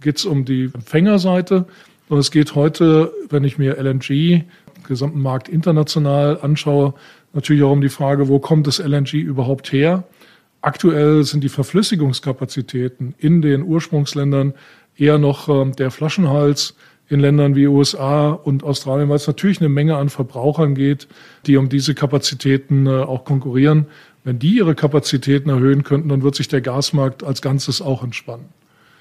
geht 0.01 0.19
es 0.19 0.25
um 0.25 0.45
die 0.45 0.71
Empfängerseite, 0.73 1.67
sondern 2.09 2.21
es 2.21 2.31
geht 2.31 2.55
heute, 2.55 3.13
wenn 3.31 3.45
ich 3.45 3.59
mir 3.59 3.79
LNG, 3.79 4.45
gesamten 4.87 5.21
Markt 5.21 5.49
international 5.49 6.39
anschaue, 6.41 6.95
natürlich 7.33 7.63
auch 7.63 7.71
um 7.71 7.81
die 7.81 7.89
Frage, 7.89 8.29
wo 8.29 8.39
kommt 8.39 8.67
das 8.67 8.79
LNG 8.79 9.15
überhaupt 9.15 9.73
her? 9.73 10.05
Aktuell 10.61 11.25
sind 11.25 11.43
die 11.43 11.49
Verflüssigungskapazitäten 11.49 13.15
in 13.19 13.43
den 13.43 13.63
Ursprungsländern 13.63 14.55
eher 14.97 15.19
noch 15.19 15.49
äh, 15.49 15.71
der 15.73 15.91
Flaschenhals 15.91 16.77
in 17.13 17.21
Ländern 17.21 17.55
wie 17.55 17.67
USA 17.67 18.31
und 18.31 18.65
Australien, 18.65 19.09
weil 19.11 19.17
es 19.17 19.27
natürlich 19.27 19.61
eine 19.61 19.69
Menge 19.69 19.97
an 19.97 20.09
Verbrauchern 20.09 20.75
geht, 20.75 21.09
die 21.47 21.59
um 21.59 21.69
diese 21.69 21.95
Kapazitäten 21.95 22.87
äh, 22.87 22.91
auch 22.91 23.25
konkurrieren. 23.25 23.87
Wenn 24.25 24.39
die 24.39 24.57
ihre 24.57 24.75
Kapazitäten 24.75 25.51
erhöhen 25.51 25.83
könnten, 25.83 26.09
dann 26.09 26.23
wird 26.23 26.37
sich 26.37 26.49
der 26.49 26.63
Gasmarkt 26.63 27.23
als 27.23 27.43
Ganzes 27.43 27.83
auch 27.83 28.03
entspannen. 28.03 28.47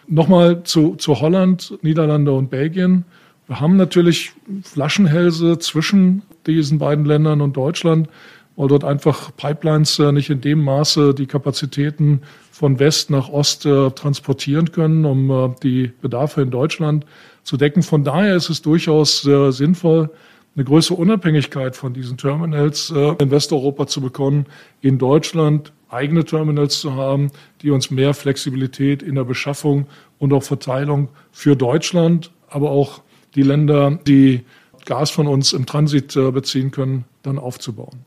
Nochmal 0.07 0.63
zu, 0.63 0.95
zu 0.95 1.21
Holland, 1.21 1.77
Niederlande 1.83 2.33
und 2.33 2.49
Belgien. 2.49 3.05
Wir 3.47 3.61
haben 3.61 3.77
natürlich 3.77 4.33
Flaschenhälse 4.63 5.59
zwischen 5.59 6.23
diesen 6.47 6.79
beiden 6.79 7.05
Ländern 7.05 7.39
und 7.39 7.55
Deutschland, 7.55 8.09
weil 8.57 8.67
dort 8.67 8.83
einfach 8.83 9.31
Pipelines 9.37 9.99
äh, 9.99 10.11
nicht 10.11 10.29
in 10.29 10.41
dem 10.41 10.63
Maße 10.65 11.13
die 11.13 11.27
Kapazitäten 11.27 12.23
von 12.51 12.77
West 12.79 13.09
nach 13.09 13.29
Ost 13.29 13.65
äh, 13.65 13.89
transportieren 13.91 14.73
können, 14.73 15.05
um 15.05 15.55
die 15.63 15.93
Bedarfe 16.01 16.41
in 16.41 16.51
Deutschland 16.51 17.05
zu 17.43 17.57
decken. 17.57 17.83
Von 17.83 18.03
daher 18.03 18.35
ist 18.35 18.49
es 18.49 18.61
durchaus 18.61 19.21
sehr 19.21 19.51
sinnvoll, 19.51 20.09
eine 20.55 20.65
größere 20.65 20.97
Unabhängigkeit 20.97 21.75
von 21.75 21.93
diesen 21.93 22.17
Terminals 22.17 22.91
äh, 22.91 23.15
in 23.19 23.31
Westeuropa 23.31 23.87
zu 23.87 24.01
bekommen, 24.01 24.45
in 24.81 24.97
Deutschland 24.97 25.71
eigene 25.89 26.23
Terminals 26.23 26.79
zu 26.79 26.95
haben, 26.95 27.31
die 27.61 27.71
uns 27.71 27.91
mehr 27.91 28.13
Flexibilität 28.13 29.03
in 29.03 29.15
der 29.15 29.23
Beschaffung 29.23 29.87
und 30.19 30.33
auch 30.33 30.43
Verteilung 30.43 31.09
für 31.31 31.55
Deutschland, 31.55 32.31
aber 32.47 32.71
auch 32.71 33.01
die 33.35 33.43
Länder, 33.43 33.99
die 34.07 34.45
Gas 34.85 35.11
von 35.11 35.27
uns 35.27 35.53
im 35.53 35.65
Transit 35.65 36.15
äh, 36.15 36.31
beziehen 36.31 36.71
können, 36.71 37.05
dann 37.23 37.37
aufzubauen. 37.37 38.05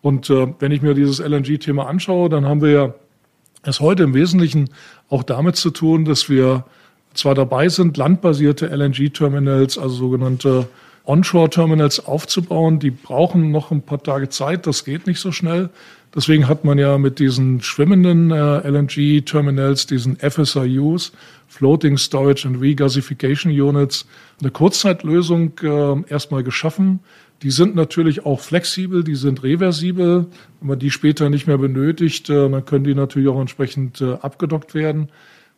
Und 0.00 0.30
äh, 0.30 0.48
wenn 0.58 0.72
ich 0.72 0.82
mir 0.82 0.94
dieses 0.94 1.20
LNG-Thema 1.20 1.86
anschaue, 1.86 2.28
dann 2.28 2.46
haben 2.46 2.60
wir 2.60 2.70
ja 2.70 2.94
es 3.62 3.80
heute 3.80 4.04
im 4.04 4.14
Wesentlichen 4.14 4.70
auch 5.08 5.22
damit 5.22 5.56
zu 5.56 5.70
tun, 5.70 6.04
dass 6.04 6.28
wir 6.28 6.64
zwar 7.18 7.34
dabei 7.34 7.68
sind, 7.68 7.96
landbasierte 7.96 8.66
LNG-Terminals, 8.66 9.76
also 9.78 9.94
sogenannte 9.94 10.68
Onshore-Terminals 11.04 12.06
aufzubauen. 12.06 12.78
Die 12.78 12.90
brauchen 12.90 13.50
noch 13.50 13.70
ein 13.70 13.82
paar 13.82 14.02
Tage 14.02 14.28
Zeit, 14.28 14.66
das 14.66 14.84
geht 14.84 15.06
nicht 15.06 15.20
so 15.20 15.32
schnell. 15.32 15.70
Deswegen 16.14 16.48
hat 16.48 16.64
man 16.64 16.78
ja 16.78 16.96
mit 16.96 17.18
diesen 17.18 17.60
schwimmenden 17.60 18.30
äh, 18.30 18.68
LNG-Terminals, 18.68 19.86
diesen 19.86 20.16
FSRUs, 20.16 21.12
Floating 21.48 21.98
Storage 21.98 22.46
and 22.46 22.60
Regasification 22.60 23.52
Units, 23.52 24.06
eine 24.40 24.50
Kurzzeitlösung 24.50 25.52
äh, 25.62 26.10
erstmal 26.10 26.42
geschaffen. 26.42 27.00
Die 27.42 27.50
sind 27.50 27.74
natürlich 27.74 28.24
auch 28.26 28.40
flexibel, 28.40 29.04
die 29.04 29.14
sind 29.14 29.42
reversibel. 29.42 30.26
Wenn 30.60 30.68
man 30.68 30.78
die 30.78 30.90
später 30.90 31.30
nicht 31.30 31.46
mehr 31.46 31.58
benötigt, 31.58 32.30
äh, 32.30 32.48
dann 32.48 32.64
können 32.64 32.84
die 32.84 32.94
natürlich 32.94 33.28
auch 33.28 33.40
entsprechend 33.40 34.00
abgedockt 34.00 34.74
werden. 34.74 35.08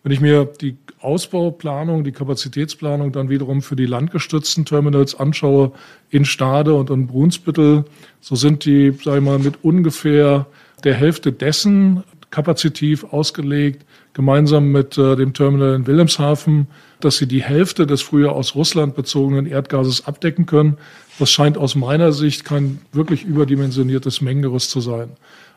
Wenn 0.03 0.13
ich 0.13 0.21
mir 0.21 0.47
die 0.61 0.77
Ausbauplanung, 1.01 2.05
die 2.05 2.13
Kapazitätsplanung 2.13 3.13
dann 3.13 3.29
wiederum 3.29 3.63
für 3.63 3.77
die 3.77 3.87
landgestützten 3.87 4.65
Terminals 4.65 5.15
anschaue, 5.15 5.73
in 6.11 6.25
Stade 6.25 6.75
und 6.75 6.91
in 6.91 7.07
Brunsbüttel, 7.07 7.85
so 8.21 8.35
sind 8.35 8.65
die, 8.65 8.93
sage 8.93 9.19
ich 9.19 9.25
mal, 9.25 9.39
mit 9.39 9.63
ungefähr 9.63 10.47
der 10.85 10.95
Hälfte 10.95 11.33
dessen 11.33 12.03
kapazitiv 12.31 13.05
ausgelegt, 13.13 13.85
gemeinsam 14.13 14.71
mit 14.71 14.97
äh, 14.99 15.17
dem 15.17 15.35
Terminal 15.35 15.75
in 15.75 15.87
Wilhelmshaven, 15.87 16.69
dass 17.01 17.17
sie 17.17 17.27
die 17.27 17.43
Hälfte 17.43 17.87
des 17.87 18.03
früher 18.03 18.33
aus 18.33 18.55
Russland 18.55 18.95
bezogenen 18.95 19.47
Erdgases 19.47 20.07
abdecken 20.07 20.47
können. 20.47 20.79
Das 21.19 21.31
scheint 21.31 21.59
aus 21.59 21.75
meiner 21.75 22.13
Sicht 22.13 22.45
kein 22.45 22.81
wirklich 22.93 23.25
überdimensioniertes 23.25 24.21
Mengengerüst 24.21 24.71
zu 24.71 24.81
sein. 24.81 25.11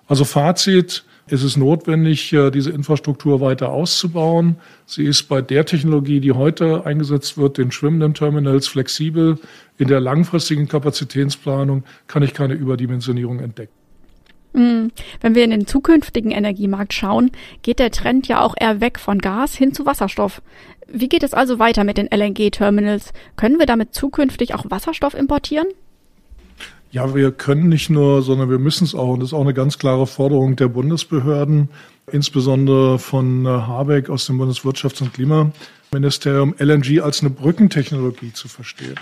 Also 0.08 0.26
Fazit, 0.26 1.06
es 1.28 1.44
ist 1.44 1.58
notwendig, 1.58 2.34
äh, 2.34 2.52
diese 2.52 2.72
Infrastruktur 2.72 3.40
weiter 3.40 3.70
auszubauen. 3.70 4.58
Sie 4.86 5.06
ist 5.06 5.24
bei 5.24 5.42
der 5.42 5.66
Technologie, 5.66 6.20
die 6.20 6.34
heute 6.34 6.86
eingesetzt 6.86 7.38
wird, 7.38 7.58
den 7.58 7.72
schwimmenden 7.72 8.14
Terminals, 8.14 8.68
flexibel. 8.68 9.40
In 9.78 9.88
der 9.88 10.00
langfristigen 10.00 10.68
Kapazitätsplanung 10.68 11.84
kann 12.08 12.24
ich 12.24 12.34
keine 12.34 12.54
Überdimensionierung 12.56 13.40
entdecken. 13.40 13.74
Hm. 14.54 14.92
Wenn 15.22 15.34
wir 15.34 15.44
in 15.44 15.50
den 15.50 15.66
zukünftigen 15.66 16.32
Energiemarkt 16.32 16.94
schauen, 16.94 17.32
geht 17.64 17.80
der 17.80 17.90
Trend 17.90 18.28
ja 18.28 18.42
auch 18.42 18.54
eher 18.60 18.82
weg 18.82 19.00
von 19.00 19.20
Gas 19.20 19.56
hin 19.56 19.74
zu 19.74 19.86
Wasserstoff. 19.86 20.42
Wie 20.88 21.10
geht 21.10 21.24
es 21.24 21.34
also 21.34 21.58
weiter 21.58 21.84
mit 21.84 21.98
den 21.98 22.10
LNG-Terminals? 22.12 23.14
Können 23.36 23.58
wir 23.58 23.66
damit 23.66 23.96
zukünftig 23.96 24.54
auch 24.54 24.66
Wasserstoff 24.70 25.16
importieren? 25.16 25.68
Ja, 26.94 27.16
wir 27.16 27.32
können 27.32 27.70
nicht 27.70 27.90
nur, 27.90 28.22
sondern 28.22 28.52
wir 28.52 28.60
müssen 28.60 28.84
es 28.84 28.94
auch. 28.94 29.14
Und 29.14 29.22
das 29.22 29.30
ist 29.30 29.34
auch 29.34 29.42
eine 29.42 29.56
ganz 29.56 29.80
klare 29.80 30.06
Forderung 30.06 30.56
der 30.56 30.68
Bundesbehörden, 30.68 31.70
insbesondere 32.12 33.00
von 33.00 33.48
äh, 33.48 33.50
Habeck 33.50 34.12
aus 34.12 34.28
dem 34.28 34.40
Bundeswirtschafts- 34.40 35.02
und 35.02 35.12
Klimaministerium, 35.12 36.54
LNG 36.60 37.02
als 37.02 37.22
eine 37.22 37.32
Brückentechnologie 37.32 38.34
zu 38.34 38.48
verstehen. 38.48 38.94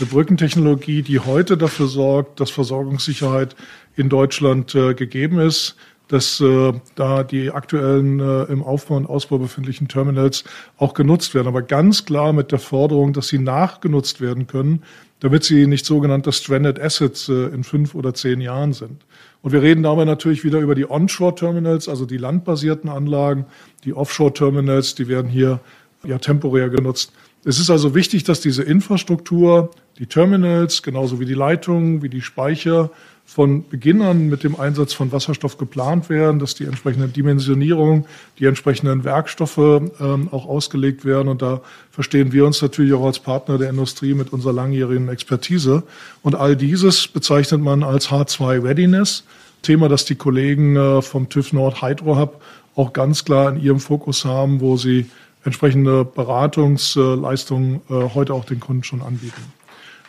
Eine 0.00 0.08
Brückentechnologie, 0.08 1.02
die 1.02 1.20
heute 1.20 1.56
dafür 1.56 1.86
sorgt, 1.86 2.40
dass 2.40 2.50
Versorgungssicherheit 2.50 3.54
in 3.94 4.08
Deutschland 4.08 4.74
äh, 4.74 4.94
gegeben 4.94 5.38
ist, 5.38 5.76
dass 6.08 6.40
äh, 6.40 6.72
da 6.96 7.22
die 7.22 7.52
aktuellen 7.52 8.18
äh, 8.18 8.42
im 8.44 8.64
Aufbau 8.64 8.96
und 8.96 9.06
Ausbau 9.06 9.38
befindlichen 9.38 9.86
Terminals 9.86 10.42
auch 10.78 10.94
genutzt 10.94 11.32
werden. 11.34 11.46
Aber 11.46 11.62
ganz 11.62 12.04
klar 12.04 12.32
mit 12.32 12.50
der 12.50 12.58
Forderung, 12.58 13.12
dass 13.12 13.28
sie 13.28 13.38
nachgenutzt 13.38 14.20
werden 14.20 14.48
können, 14.48 14.82
damit 15.20 15.44
sie 15.44 15.66
nicht 15.66 15.86
sogenannte 15.86 16.32
Stranded 16.32 16.80
Assets 16.80 17.28
äh, 17.28 17.46
in 17.46 17.64
fünf 17.64 17.94
oder 17.94 18.14
zehn 18.14 18.40
Jahren 18.40 18.72
sind. 18.72 19.04
Und 19.42 19.52
wir 19.52 19.62
reden 19.62 19.82
dabei 19.82 20.04
natürlich 20.04 20.44
wieder 20.44 20.58
über 20.58 20.74
die 20.74 20.88
Onshore-Terminals, 20.88 21.88
also 21.88 22.04
die 22.04 22.16
landbasierten 22.16 22.90
Anlagen. 22.90 23.46
Die 23.84 23.94
Offshore-Terminals, 23.94 24.94
die 24.94 25.08
werden 25.08 25.30
hier 25.30 25.60
ja 26.04 26.18
temporär 26.18 26.68
genutzt. 26.68 27.12
Es 27.44 27.60
ist 27.60 27.70
also 27.70 27.94
wichtig, 27.94 28.24
dass 28.24 28.40
diese 28.40 28.64
Infrastruktur, 28.64 29.70
die 29.98 30.06
Terminals, 30.06 30.82
genauso 30.82 31.20
wie 31.20 31.26
die 31.26 31.34
Leitungen, 31.34 32.02
wie 32.02 32.08
die 32.08 32.22
Speicher 32.22 32.90
von 33.26 33.68
Beginn 33.68 34.02
an 34.02 34.28
mit 34.28 34.44
dem 34.44 34.58
Einsatz 34.58 34.92
von 34.92 35.10
Wasserstoff 35.10 35.58
geplant 35.58 36.08
werden, 36.08 36.38
dass 36.38 36.54
die 36.54 36.64
entsprechenden 36.64 37.12
Dimensionierungen, 37.12 38.06
die 38.38 38.46
entsprechenden 38.46 39.02
Werkstoffe 39.02 39.58
ähm, 39.58 40.28
auch 40.30 40.46
ausgelegt 40.46 41.04
werden. 41.04 41.28
Und 41.28 41.42
da 41.42 41.60
verstehen 41.90 42.32
wir 42.32 42.46
uns 42.46 42.62
natürlich 42.62 42.94
auch 42.94 43.04
als 43.04 43.18
Partner 43.18 43.58
der 43.58 43.70
Industrie 43.70 44.14
mit 44.14 44.32
unserer 44.32 44.52
langjährigen 44.52 45.08
Expertise. 45.08 45.82
Und 46.22 46.36
all 46.36 46.54
dieses 46.54 47.08
bezeichnet 47.08 47.60
man 47.60 47.82
als 47.82 48.10
H2 48.10 48.62
Readiness. 48.62 49.24
Thema, 49.62 49.88
das 49.88 50.04
die 50.04 50.14
Kollegen 50.14 50.76
äh, 50.76 51.02
vom 51.02 51.28
TÜV 51.28 51.52
Nord 51.52 51.82
Hydro 51.82 52.18
Hub 52.18 52.40
auch 52.76 52.92
ganz 52.92 53.24
klar 53.24 53.50
in 53.50 53.60
ihrem 53.60 53.80
Fokus 53.80 54.24
haben, 54.24 54.60
wo 54.60 54.76
sie 54.76 55.06
entsprechende 55.44 56.04
Beratungsleistungen 56.04 57.80
äh, 57.90 58.14
heute 58.14 58.34
auch 58.34 58.44
den 58.44 58.60
Kunden 58.60 58.84
schon 58.84 59.02
anbieten. 59.02 59.55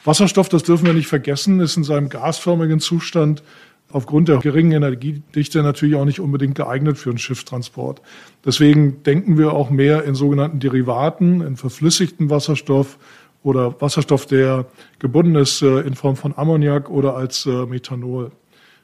Wasserstoff, 0.08 0.48
das 0.48 0.64
dürfen 0.64 0.86
wir 0.86 0.94
nicht 0.94 1.08
vergessen, 1.08 1.60
ist 1.60 1.76
in 1.76 1.84
seinem 1.84 2.08
gasförmigen 2.08 2.80
Zustand 2.80 3.44
aufgrund 3.92 4.30
der 4.30 4.38
geringen 4.38 4.72
Energiedichte 4.72 5.62
natürlich 5.62 5.96
auch 5.96 6.06
nicht 6.06 6.22
unbedingt 6.22 6.56
geeignet 6.56 6.98
für 6.98 7.10
einen 7.10 7.18
Schifftransport. 7.18 8.02
Deswegen 8.46 9.04
denken 9.04 9.38
wir 9.38 9.52
auch 9.52 9.70
mehr 9.70 10.06
in 10.06 10.16
sogenannten 10.16 10.62
Derivaten, 10.62 11.42
in 11.42 11.58
verflüssigten 11.58 12.30
Wasserstoff 12.30 12.98
oder 13.44 13.80
Wasserstoff, 13.82 14.26
der 14.26 14.66
gebunden 15.00 15.36
ist 15.36 15.62
äh, 15.62 15.82
in 15.82 15.94
Form 15.94 16.16
von 16.16 16.34
Ammoniak 16.38 16.90
oder 16.90 17.18
als 17.18 17.46
äh, 17.46 17.66
Methanol. 17.66 18.32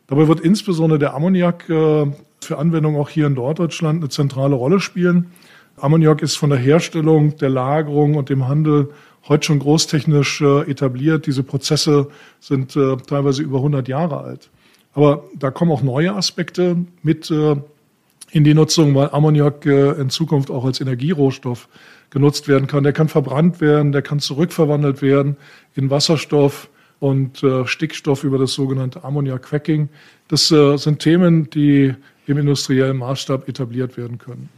Dabei 0.07 0.27
wird 0.27 0.41
insbesondere 0.41 0.99
der 0.99 1.13
Ammoniak 1.13 1.63
für 1.67 2.57
Anwendung 2.57 2.97
auch 2.97 3.07
hier 3.07 3.27
in 3.27 3.33
Norddeutschland 3.33 4.01
eine 4.01 4.09
zentrale 4.09 4.53
Rolle 4.53 4.81
spielen. 4.81 5.31
Ammoniak 5.77 6.21
ist 6.21 6.35
von 6.35 6.49
der 6.49 6.59
Herstellung, 6.59 7.37
der 7.37 7.49
Lagerung 7.49 8.15
und 8.15 8.29
dem 8.29 8.45
Handel 8.45 8.89
heute 9.27 9.45
schon 9.45 9.59
großtechnisch 9.59 10.41
äh, 10.41 10.69
etabliert. 10.69 11.25
Diese 11.25 11.43
Prozesse 11.43 12.09
sind 12.39 12.75
äh, 12.75 12.97
teilweise 12.97 13.41
über 13.41 13.57
100 13.57 13.87
Jahre 13.87 14.19
alt. 14.21 14.49
Aber 14.93 15.23
da 15.35 15.49
kommen 15.51 15.71
auch 15.71 15.81
neue 15.81 16.13
Aspekte 16.13 16.77
mit 17.01 17.31
äh, 17.31 17.55
in 18.31 18.43
die 18.43 18.53
Nutzung, 18.53 18.95
weil 18.95 19.09
Ammoniak 19.11 19.63
in 19.67 20.09
Zukunft 20.09 20.49
auch 20.49 20.65
als 20.65 20.81
Energierohstoff 20.81 21.69
genutzt 22.09 22.47
werden 22.47 22.65
kann. 22.65 22.83
Der 22.83 22.91
kann 22.91 23.07
verbrannt 23.07 23.61
werden, 23.61 23.91
der 23.91 24.01
kann 24.01 24.19
zurückverwandelt 24.19 25.03
werden 25.03 25.37
in 25.75 25.91
Wasserstoff 25.91 26.67
und 26.99 27.45
Stickstoff 27.65 28.23
über 28.23 28.39
das 28.39 28.53
sogenannte 28.53 29.03
Ammoniak-Cracking. 29.03 29.87
Das 30.29 30.47
sind 30.47 30.97
Themen, 30.97 31.47
die 31.51 31.93
im 32.25 32.37
industriellen 32.39 32.97
Maßstab 32.97 33.47
etabliert 33.47 33.97
werden 33.97 34.17
können. 34.17 34.49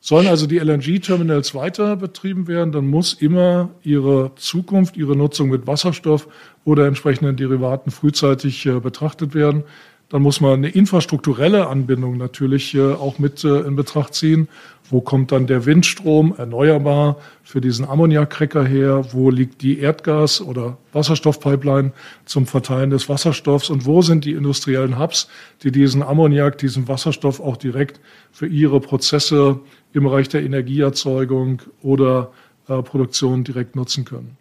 Sollen 0.00 0.28
also 0.28 0.46
die 0.46 0.58
LNG-Terminals 0.58 1.54
weiter 1.54 1.96
betrieben 1.96 2.46
werden, 2.46 2.72
dann 2.72 2.86
muss 2.86 3.14
immer 3.14 3.70
ihre 3.82 4.32
Zukunft, 4.36 4.96
ihre 4.96 5.16
Nutzung 5.16 5.48
mit 5.48 5.66
Wasserstoff 5.66 6.28
oder 6.64 6.86
entsprechenden 6.86 7.36
Derivaten 7.36 7.90
frühzeitig 7.90 8.64
äh, 8.66 8.78
betrachtet 8.78 9.34
werden. 9.34 9.64
Dann 10.10 10.22
muss 10.22 10.40
man 10.40 10.54
eine 10.54 10.70
infrastrukturelle 10.70 11.66
Anbindung 11.66 12.16
natürlich 12.16 12.74
äh, 12.74 12.92
auch 12.92 13.18
mit 13.18 13.44
äh, 13.44 13.60
in 13.60 13.76
Betracht 13.76 14.14
ziehen. 14.14 14.48
Wo 14.88 15.02
kommt 15.02 15.32
dann 15.32 15.46
der 15.46 15.66
Windstrom 15.66 16.34
erneuerbar 16.38 17.16
für 17.42 17.60
diesen 17.60 17.84
Ammoniakkrecker 17.84 18.64
her? 18.64 19.12
Wo 19.12 19.28
liegt 19.28 19.60
die 19.60 19.80
Erdgas- 19.80 20.40
oder 20.40 20.78
Wasserstoffpipeline 20.94 21.92
zum 22.24 22.46
Verteilen 22.46 22.88
des 22.88 23.10
Wasserstoffs? 23.10 23.68
Und 23.68 23.84
wo 23.84 24.00
sind 24.00 24.24
die 24.24 24.32
industriellen 24.32 24.98
Hubs, 24.98 25.28
die 25.62 25.72
diesen 25.72 26.02
Ammoniak, 26.02 26.56
diesen 26.56 26.88
Wasserstoff 26.88 27.38
auch 27.38 27.58
direkt 27.58 28.00
für 28.32 28.46
ihre 28.46 28.80
Prozesse 28.80 29.60
im 29.92 30.04
Bereich 30.04 30.28
der 30.28 30.42
Energieerzeugung 30.42 31.62
oder 31.82 32.30
äh, 32.68 32.82
Produktion 32.82 33.44
direkt 33.44 33.76
nutzen 33.76 34.04
können? 34.04 34.36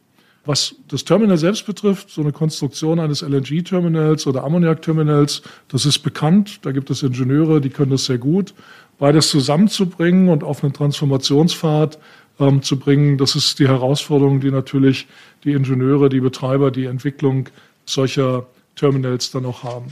Was 0.45 0.75
das 0.87 1.03
Terminal 1.03 1.37
selbst 1.37 1.65
betrifft, 1.65 2.09
so 2.09 2.21
eine 2.21 2.31
Konstruktion 2.31 3.01
eines 3.01 3.21
LNG-Terminals 3.21 4.27
oder 4.27 4.45
Ammoniak-Terminals, 4.45 5.41
das 5.67 5.85
ist 5.85 5.99
bekannt. 5.99 6.59
Da 6.61 6.71
gibt 6.71 6.89
es 6.89 7.03
Ingenieure, 7.03 7.59
die 7.59 7.69
können 7.69 7.91
das 7.91 8.05
sehr 8.05 8.17
gut. 8.17 8.53
Beides 8.97 9.29
zusammenzubringen 9.29 10.29
und 10.29 10.45
auf 10.45 10.63
einen 10.63 10.71
Transformationspfad 10.71 11.99
ähm, 12.39 12.61
zu 12.61 12.79
bringen, 12.79 13.17
das 13.17 13.35
ist 13.35 13.59
die 13.59 13.67
Herausforderung, 13.67 14.39
die 14.39 14.49
natürlich 14.49 15.07
die 15.43 15.51
Ingenieure, 15.51 16.07
die 16.07 16.21
Betreiber, 16.21 16.71
die 16.71 16.85
Entwicklung 16.85 17.49
solcher 17.85 18.45
Terminals 18.75 19.31
dann 19.31 19.45
auch 19.45 19.63
haben. 19.63 19.87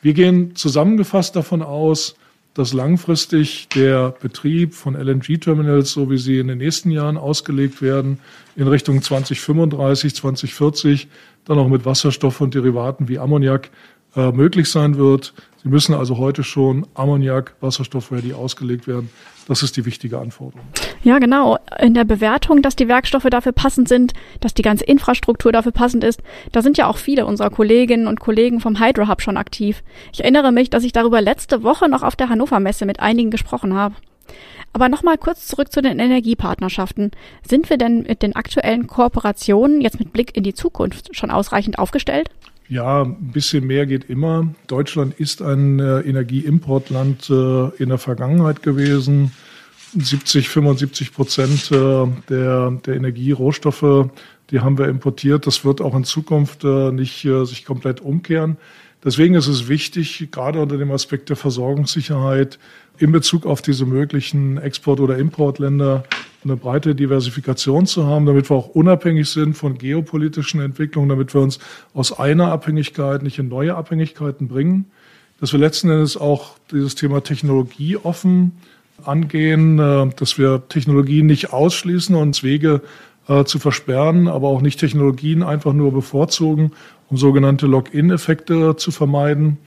Wir 0.00 0.14
gehen 0.14 0.54
zusammengefasst 0.54 1.36
davon 1.36 1.60
aus, 1.60 2.14
dass 2.58 2.72
langfristig 2.72 3.68
der 3.68 4.10
Betrieb 4.10 4.74
von 4.74 4.96
LNG-Terminals, 4.96 5.92
so 5.92 6.10
wie 6.10 6.18
sie 6.18 6.40
in 6.40 6.48
den 6.48 6.58
nächsten 6.58 6.90
Jahren 6.90 7.16
ausgelegt 7.16 7.80
werden, 7.80 8.18
in 8.56 8.66
Richtung 8.66 9.00
2035, 9.00 10.16
2040 10.16 11.08
dann 11.44 11.58
auch 11.58 11.68
mit 11.68 11.84
Wasserstoff 11.84 12.40
und 12.40 12.56
Derivaten 12.56 13.08
wie 13.08 13.20
Ammoniak 13.20 13.70
äh, 14.16 14.32
möglich 14.32 14.70
sein 14.70 14.96
wird. 14.96 15.34
Sie 15.62 15.68
müssen 15.68 15.94
also 15.94 16.18
heute 16.18 16.42
schon 16.42 16.84
Ammoniak, 16.94 17.54
Wasserstoff-ready 17.60 18.32
ausgelegt 18.32 18.88
werden. 18.88 19.08
Das 19.46 19.62
ist 19.62 19.76
die 19.76 19.86
wichtige 19.86 20.18
Anforderung. 20.18 20.66
Ja, 21.02 21.18
genau. 21.18 21.58
In 21.80 21.94
der 21.94 22.04
Bewertung, 22.04 22.62
dass 22.62 22.76
die 22.76 22.88
Werkstoffe 22.88 23.28
dafür 23.30 23.52
passend 23.52 23.88
sind, 23.88 24.12
dass 24.40 24.54
die 24.54 24.62
ganze 24.62 24.84
Infrastruktur 24.84 25.52
dafür 25.52 25.72
passend 25.72 26.04
ist, 26.04 26.22
da 26.52 26.62
sind 26.62 26.76
ja 26.76 26.86
auch 26.86 26.96
viele 26.96 27.26
unserer 27.26 27.50
Kolleginnen 27.50 28.06
und 28.06 28.20
Kollegen 28.20 28.60
vom 28.60 28.80
Hydro 28.80 29.08
Hub 29.08 29.22
schon 29.22 29.36
aktiv. 29.36 29.82
Ich 30.12 30.20
erinnere 30.20 30.52
mich, 30.52 30.70
dass 30.70 30.84
ich 30.84 30.92
darüber 30.92 31.20
letzte 31.20 31.62
Woche 31.62 31.88
noch 31.88 32.02
auf 32.02 32.16
der 32.16 32.28
Hannover 32.28 32.60
Messe 32.60 32.86
mit 32.86 33.00
einigen 33.00 33.30
gesprochen 33.30 33.74
habe. 33.74 33.94
Aber 34.72 34.88
nochmal 34.88 35.16
kurz 35.16 35.46
zurück 35.46 35.72
zu 35.72 35.80
den 35.80 35.98
Energiepartnerschaften. 35.98 37.10
Sind 37.46 37.70
wir 37.70 37.78
denn 37.78 38.02
mit 38.02 38.22
den 38.22 38.36
aktuellen 38.36 38.86
Kooperationen 38.86 39.80
jetzt 39.80 39.98
mit 39.98 40.12
Blick 40.12 40.36
in 40.36 40.42
die 40.42 40.54
Zukunft 40.54 41.16
schon 41.16 41.30
ausreichend 41.30 41.78
aufgestellt? 41.78 42.30
Ja, 42.68 43.02
ein 43.02 43.32
bisschen 43.32 43.66
mehr 43.66 43.86
geht 43.86 44.10
immer. 44.10 44.48
Deutschland 44.66 45.18
ist 45.18 45.40
ein 45.40 45.80
äh, 45.80 46.00
Energieimportland 46.00 47.30
äh, 47.30 47.68
in 47.82 47.88
der 47.88 47.96
Vergangenheit 47.96 48.62
gewesen. 48.62 49.32
70, 49.96 50.48
75 50.48 51.12
Prozent 51.12 51.70
äh, 51.72 52.06
der, 52.28 52.70
der 52.70 52.96
Energierohstoffe, 52.96 54.10
die 54.50 54.60
haben 54.60 54.78
wir 54.78 54.88
importiert. 54.88 55.46
Das 55.46 55.64
wird 55.64 55.80
auch 55.80 55.94
in 55.94 56.04
Zukunft 56.04 56.64
äh, 56.64 56.90
nicht 56.90 57.24
äh, 57.24 57.44
sich 57.44 57.64
komplett 57.64 58.00
umkehren. 58.00 58.56
Deswegen 59.04 59.34
ist 59.34 59.46
es 59.46 59.68
wichtig, 59.68 60.28
gerade 60.32 60.60
unter 60.60 60.76
dem 60.76 60.90
Aspekt 60.90 61.28
der 61.28 61.36
Versorgungssicherheit 61.36 62.58
in 62.98 63.12
Bezug 63.12 63.46
auf 63.46 63.62
diese 63.62 63.86
möglichen 63.86 64.58
Export- 64.58 64.98
oder 65.00 65.18
Importländer 65.18 66.04
eine 66.42 66.56
breite 66.56 66.94
Diversifikation 66.94 67.86
zu 67.86 68.06
haben, 68.06 68.26
damit 68.26 68.50
wir 68.50 68.56
auch 68.56 68.68
unabhängig 68.68 69.28
sind 69.28 69.54
von 69.54 69.78
geopolitischen 69.78 70.60
Entwicklungen, 70.60 71.08
damit 71.08 71.32
wir 71.34 71.40
uns 71.40 71.58
aus 71.94 72.18
einer 72.18 72.50
Abhängigkeit 72.50 73.22
nicht 73.22 73.38
in 73.38 73.48
neue 73.48 73.76
Abhängigkeiten 73.76 74.48
bringen, 74.48 74.86
dass 75.40 75.52
wir 75.52 75.60
letzten 75.60 75.90
Endes 75.90 76.16
auch 76.16 76.56
dieses 76.72 76.96
Thema 76.96 77.22
Technologie 77.22 77.96
offen 77.96 78.52
angehen, 79.04 79.78
äh, 79.78 80.08
dass 80.16 80.38
wir 80.38 80.68
Technologien 80.68 81.26
nicht 81.26 81.52
ausschließen 81.52 82.14
und 82.14 82.42
Wege 82.42 82.82
äh, 83.28 83.44
zu 83.44 83.58
versperren, 83.58 84.28
aber 84.28 84.48
auch 84.48 84.60
nicht 84.60 84.80
Technologien 84.80 85.42
einfach 85.42 85.72
nur 85.72 85.92
bevorzugen, 85.92 86.72
um 87.08 87.16
sogenannte 87.16 87.66
Lock-in-Effekte 87.66 88.76
zu 88.76 88.90
vermeiden. 88.90 89.58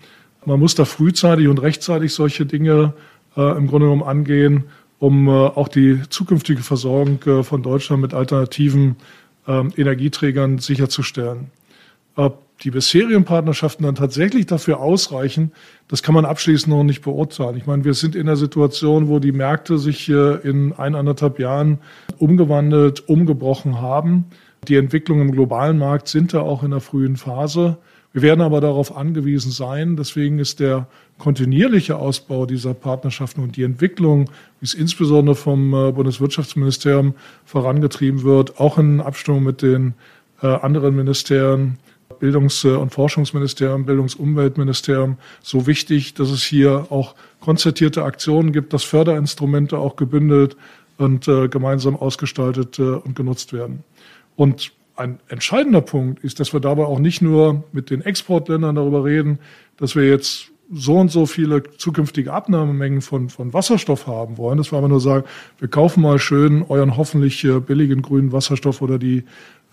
Man 0.46 0.60
muss 0.60 0.76
da 0.76 0.86
frühzeitig 0.86 1.48
und 1.48 1.62
rechtzeitig 1.62 2.13
solche 2.13 2.46
Dinge 2.46 2.94
äh, 3.38 3.58
im 3.58 3.67
Grunde 3.67 3.88
genommen 3.88 4.04
angehen 4.04 4.65
um 5.00 5.30
auch 5.30 5.67
die 5.67 6.00
zukünftige 6.10 6.62
Versorgung 6.62 7.44
von 7.44 7.63
Deutschland 7.63 8.04
mit 8.04 8.13
alternativen 8.13 8.98
ähm, 9.48 9.74
Energieträgern 9.76 10.60
sicherzustellen. 10.60 11.50
Die 12.63 12.69
bisherigen 12.69 13.26
Partnerschaften 13.26 13.84
dann 13.84 13.95
tatsächlich 13.95 14.45
dafür 14.45 14.80
ausreichen, 14.80 15.52
das 15.88 16.04
kann 16.04 16.13
man 16.13 16.26
abschließend 16.26 16.74
noch 16.74 16.84
nicht 16.84 17.02
beurteilen. 17.02 17.58
Ich 17.58 17.65
meine, 17.65 17.84
wir 17.84 17.95
sind 17.95 18.15
in 18.15 18.28
einer 18.28 18.36
Situation, 18.36 19.08
wo 19.08 19.17
die 19.17 19.32
Märkte 19.32 19.80
sich 19.80 20.08
in 20.10 20.74
eineinhalb 20.78 21.39
Jahren 21.39 21.80
umgewandelt, 22.19 23.08
umgebrochen 23.10 23.82
haben. 23.82 24.26
Die 24.67 24.76
Entwicklungen 24.76 25.30
im 25.30 25.32
globalen 25.32 25.80
Markt 25.80 26.08
sind 26.08 26.36
da 26.36 26.41
auch 26.41 26.62
in 26.62 26.69
der 26.69 26.82
frühen 26.82 27.17
Phase. 27.17 27.78
Wir 28.13 28.21
werden 28.21 28.41
aber 28.41 28.62
darauf 28.62 28.95
angewiesen 28.95 29.52
sein. 29.52 29.95
Deswegen 29.95 30.38
ist 30.38 30.60
der 30.60 30.88
kontinuierliche 31.17 31.95
Ausbau 31.95 32.45
dieser 32.45 32.74
Partnerschaften 32.74 33.41
und 33.41 33.56
die 33.56 33.63
Entwicklung, 33.63 34.30
wie 34.60 34.65
es 34.65 34.74
insbesondere 34.74 35.36
vom 35.36 35.74
äh, 35.74 35.91
Bundeswirtschaftsministerium 35.91 37.15
vorangetrieben 37.45 38.24
wird, 38.24 38.60
auch 38.60 38.78
in 38.78 39.00
Abstimmung 39.00 39.43
mit 39.43 39.62
den 39.62 39.93
äh, 40.41 40.47
anderen 40.47 40.95
Ministerien, 40.95 41.78
Bildungs- 42.19 42.65
und 42.65 42.93
Forschungsministerium, 42.93 43.86
Bildungsumweltministerium 43.86 45.17
so 45.41 45.67
wichtig, 45.67 46.13
dass 46.13 46.30
es 46.30 46.43
hier 46.43 46.88
auch 46.89 47.15
konzertierte 47.39 48.04
Aktionen 48.04 48.52
gibt, 48.52 48.74
dass 48.74 48.84
Förderinstrumente 48.84 49.78
auch 49.78 49.95
gebündelt 49.95 50.56
und 50.97 51.28
äh, 51.28 51.47
gemeinsam 51.47 51.95
ausgestaltet 51.95 52.80
äh, 52.80 52.84
und 52.84 53.15
genutzt 53.15 53.54
werden. 53.54 53.84
Und 54.36 54.71
ein 54.95 55.19
entscheidender 55.30 55.82
Punkt 55.82 56.24
ist, 56.24 56.39
dass 56.39 56.54
wir 56.54 56.60
dabei 56.60 56.86
auch 56.86 57.00
nicht 57.00 57.21
nur 57.21 57.63
mit 57.71 57.89
den 57.89 58.02
Exportländern 58.02 58.76
darüber 58.76 59.04
reden, 59.04 59.39
dass 59.78 59.95
wir 59.95 60.08
jetzt 60.08 60.52
so 60.74 60.97
und 60.97 61.12
so 61.12 61.26
viele 61.26 61.63
zukünftige 61.78 62.32
Abnahmemengen 62.32 63.02
von, 63.02 63.30
von 63.30 63.54
Wasserstoff 63.54 64.08
haben 64.08 64.38
wollen. 64.38 64.58
Das 64.58 64.71
war 64.71 64.80
aber 64.80 64.88
nur 64.88 65.02
sagen, 65.02 65.26
wir 65.60 65.67
kaufen 65.67 66.02
mal 66.02 66.17
schön 66.17 66.63
euren 66.67 66.95
hoffentlich 66.95 67.43
äh, 67.43 67.60
billigen 67.60 68.02
grünen 68.02 68.32
Wasserstoff 68.32 68.82
oder 68.82 68.97
die 68.97 69.24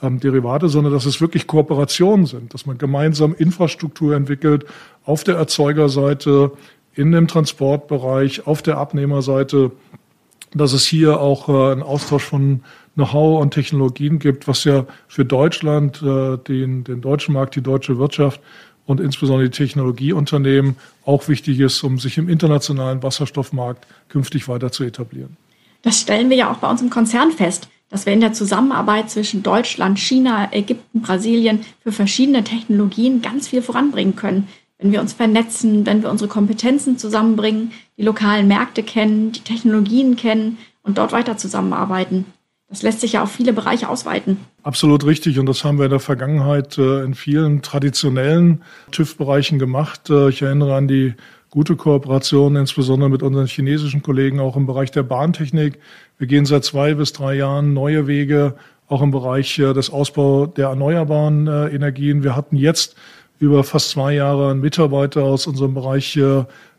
ähm, 0.02 0.20
Derivate, 0.20 0.68
sondern 0.68 0.92
dass 0.92 1.06
es 1.06 1.20
wirklich 1.20 1.46
Kooperationen 1.46 2.26
sind, 2.26 2.54
dass 2.54 2.66
man 2.66 2.78
gemeinsam 2.78 3.34
Infrastruktur 3.34 4.14
entwickelt 4.14 4.64
auf 5.04 5.24
der 5.24 5.36
Erzeugerseite, 5.36 6.52
in 6.94 7.12
dem 7.12 7.28
Transportbereich, 7.28 8.46
auf 8.46 8.60
der 8.60 8.78
Abnehmerseite, 8.78 9.70
dass 10.52 10.72
es 10.72 10.84
hier 10.84 11.20
auch 11.20 11.48
äh, 11.48 11.72
einen 11.72 11.82
Austausch 11.82 12.24
von 12.24 12.62
Know-how 12.94 13.40
und 13.40 13.54
Technologien 13.54 14.18
gibt, 14.18 14.48
was 14.48 14.64
ja 14.64 14.84
für 15.06 15.24
Deutschland, 15.24 16.02
äh, 16.02 16.36
den, 16.38 16.82
den 16.82 17.00
deutschen 17.00 17.34
Markt, 17.34 17.54
die 17.54 17.62
deutsche 17.62 17.98
Wirtschaft 17.98 18.40
und 18.86 19.00
insbesondere 19.00 19.48
die 19.48 19.56
Technologieunternehmen 19.56 20.76
auch 21.04 21.28
wichtig 21.28 21.60
ist, 21.60 21.84
um 21.84 21.98
sich 21.98 22.18
im 22.18 22.28
internationalen 22.28 23.02
Wasserstoffmarkt 23.02 23.86
künftig 24.08 24.48
weiter 24.48 24.72
zu 24.72 24.82
etablieren. 24.82 25.36
Das 25.82 26.00
stellen 26.00 26.30
wir 26.30 26.36
ja 26.36 26.50
auch 26.50 26.56
bei 26.56 26.68
uns 26.68 26.82
im 26.82 26.90
Konzern 26.90 27.30
fest, 27.30 27.68
dass 27.90 28.06
wir 28.06 28.12
in 28.12 28.20
der 28.20 28.32
Zusammenarbeit 28.32 29.10
zwischen 29.10 29.42
Deutschland, 29.42 29.98
China, 29.98 30.48
Ägypten, 30.52 31.00
Brasilien 31.00 31.60
für 31.82 31.92
verschiedene 31.92 32.44
Technologien 32.44 33.22
ganz 33.22 33.48
viel 33.48 33.62
voranbringen 33.62 34.16
können. 34.16 34.48
Wenn 34.78 34.92
wir 34.92 35.00
uns 35.00 35.12
vernetzen, 35.12 35.86
wenn 35.86 36.02
wir 36.02 36.10
unsere 36.10 36.28
Kompetenzen 36.28 36.98
zusammenbringen, 36.98 37.72
die 37.96 38.02
lokalen 38.02 38.46
Märkte 38.46 38.82
kennen, 38.82 39.32
die 39.32 39.40
Technologien 39.40 40.16
kennen 40.16 40.58
und 40.82 40.98
dort 40.98 41.12
weiter 41.12 41.36
zusammenarbeiten. 41.36 42.26
Das 42.68 42.82
lässt 42.82 43.00
sich 43.00 43.12
ja 43.14 43.22
auf 43.22 43.32
viele 43.32 43.54
Bereiche 43.54 43.88
ausweiten. 43.88 44.36
Absolut 44.62 45.06
richtig. 45.06 45.38
Und 45.38 45.46
das 45.46 45.64
haben 45.64 45.78
wir 45.78 45.86
in 45.86 45.90
der 45.90 46.00
Vergangenheit 46.00 46.76
äh, 46.76 47.02
in 47.02 47.14
vielen 47.14 47.62
traditionellen 47.62 48.62
TÜV-Bereichen 48.90 49.58
gemacht. 49.58 50.10
Äh, 50.10 50.28
ich 50.28 50.42
erinnere 50.42 50.76
an 50.76 50.86
die 50.86 51.14
gute 51.50 51.76
Kooperation, 51.76 52.56
insbesondere 52.56 53.10
mit 53.10 53.22
unseren 53.22 53.46
chinesischen 53.46 54.02
Kollegen, 54.02 54.40
auch 54.40 54.56
im 54.56 54.66
Bereich 54.66 54.90
der 54.90 55.02
Bahntechnik. 55.02 55.78
Wir 56.18 56.26
gehen 56.26 56.46
seit 56.46 56.64
zwei 56.64 56.94
bis 56.94 57.12
drei 57.12 57.34
Jahren 57.34 57.72
neue 57.72 58.06
Wege, 58.06 58.54
auch 58.88 59.02
im 59.02 59.10
Bereich 59.10 59.58
äh, 59.58 59.72
des 59.72 59.90
Ausbaus 59.90 60.50
der 60.54 60.68
erneuerbaren 60.68 61.46
Energien. 61.46 62.22
Wir 62.22 62.36
hatten 62.36 62.56
jetzt 62.56 62.96
über 63.38 63.64
fast 63.64 63.90
zwei 63.90 64.14
Jahre 64.14 64.50
einen 64.50 64.60
Mitarbeiter 64.60 65.22
aus 65.22 65.46
unserem 65.46 65.74
Bereich 65.74 66.18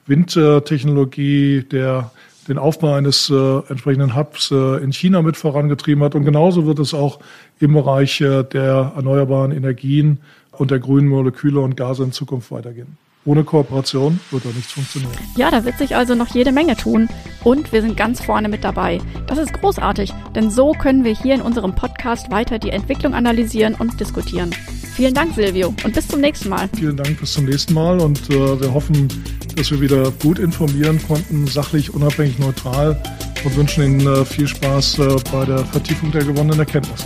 Windtechnologie, 0.05 1.63
der 1.63 2.12
den 2.49 2.58
Aufbau 2.58 2.93
eines 2.93 3.29
äh, 3.29 3.60
entsprechenden 3.69 4.15
Hubs 4.15 4.51
äh, 4.51 4.84
in 4.84 4.91
China 4.91 5.21
mit 5.21 5.38
vorangetrieben 5.38 6.03
hat. 6.03 6.15
Und 6.15 6.25
genauso 6.25 6.65
wird 6.65 6.79
es 6.79 6.93
auch 6.93 7.19
im 7.60 7.73
Bereich 7.73 8.19
äh, 8.21 8.43
der 8.43 8.93
erneuerbaren 8.95 9.51
Energien 9.51 10.17
und 10.51 10.71
der 10.71 10.79
grünen 10.79 11.08
Moleküle 11.08 11.60
und 11.60 11.77
Gase 11.77 12.03
in 12.03 12.12
Zukunft 12.12 12.51
weitergehen. 12.51 12.97
Ohne 13.30 13.44
Kooperation 13.44 14.20
wird 14.32 14.44
da 14.44 14.50
nichts 14.50 14.72
funktionieren. 14.72 15.12
Ja, 15.38 15.52
da 15.52 15.63
wird 15.63 15.78
sich 15.78 15.96
also 15.96 16.15
noch 16.15 16.34
jede 16.34 16.52
Menge 16.52 16.76
tun. 16.76 17.08
Und 17.44 17.72
wir 17.72 17.84
sind 17.84 17.96
ganz 17.96 18.26
vorne 18.26 18.50
mit 18.50 18.63
dabei. 18.63 19.00
Das 19.28 19.38
ist 19.38 19.54
großartig, 19.54 20.12
denn 20.34 20.50
so 20.50 20.72
können 20.72 21.04
wir 21.04 21.13
hier 21.13 21.36
in 21.36 21.42
unserem 21.42 21.76
Podcast 21.76 22.32
weiter 22.32 22.58
die 22.58 22.72
Entwicklung 22.72 23.13
analysieren 23.13 23.76
und 23.76 24.00
diskutieren. 24.00 24.50
Vielen 24.96 25.13
Dank, 25.13 25.36
Silvio, 25.36 25.76
und 25.84 25.94
bis 25.94 26.08
zum 26.08 26.22
nächsten 26.22 26.50
Mal. 26.50 26.70
Vielen 26.76 26.98
Dank, 26.98 27.20
bis 27.20 27.34
zum 27.34 27.46
nächsten 27.46 27.76
Mal. 27.76 28.00
Und 28.00 28.32
äh, 28.32 28.60
wir 28.60 28.74
hoffen, 28.74 29.08
dass 29.56 29.70
wir 29.70 29.80
wieder 29.80 30.10
gut 30.24 30.39
informieren 30.39 31.00
konnten, 31.08 31.46
sachlich, 31.46 31.94
unabhängig, 31.94 32.39
neutral 32.39 33.00
und 33.46 33.56
wünschen 33.56 33.84
Ihnen 33.84 34.08
äh, 34.08 34.26
viel 34.26 34.48
Spaß 34.48 34.98
äh, 34.98 35.15
bei 35.32 35.46
der 35.46 35.60
Vertiefung 35.65 36.12
der 36.12 36.24
gewonnenen 36.24 36.62
Erkenntnisse. 36.62 37.06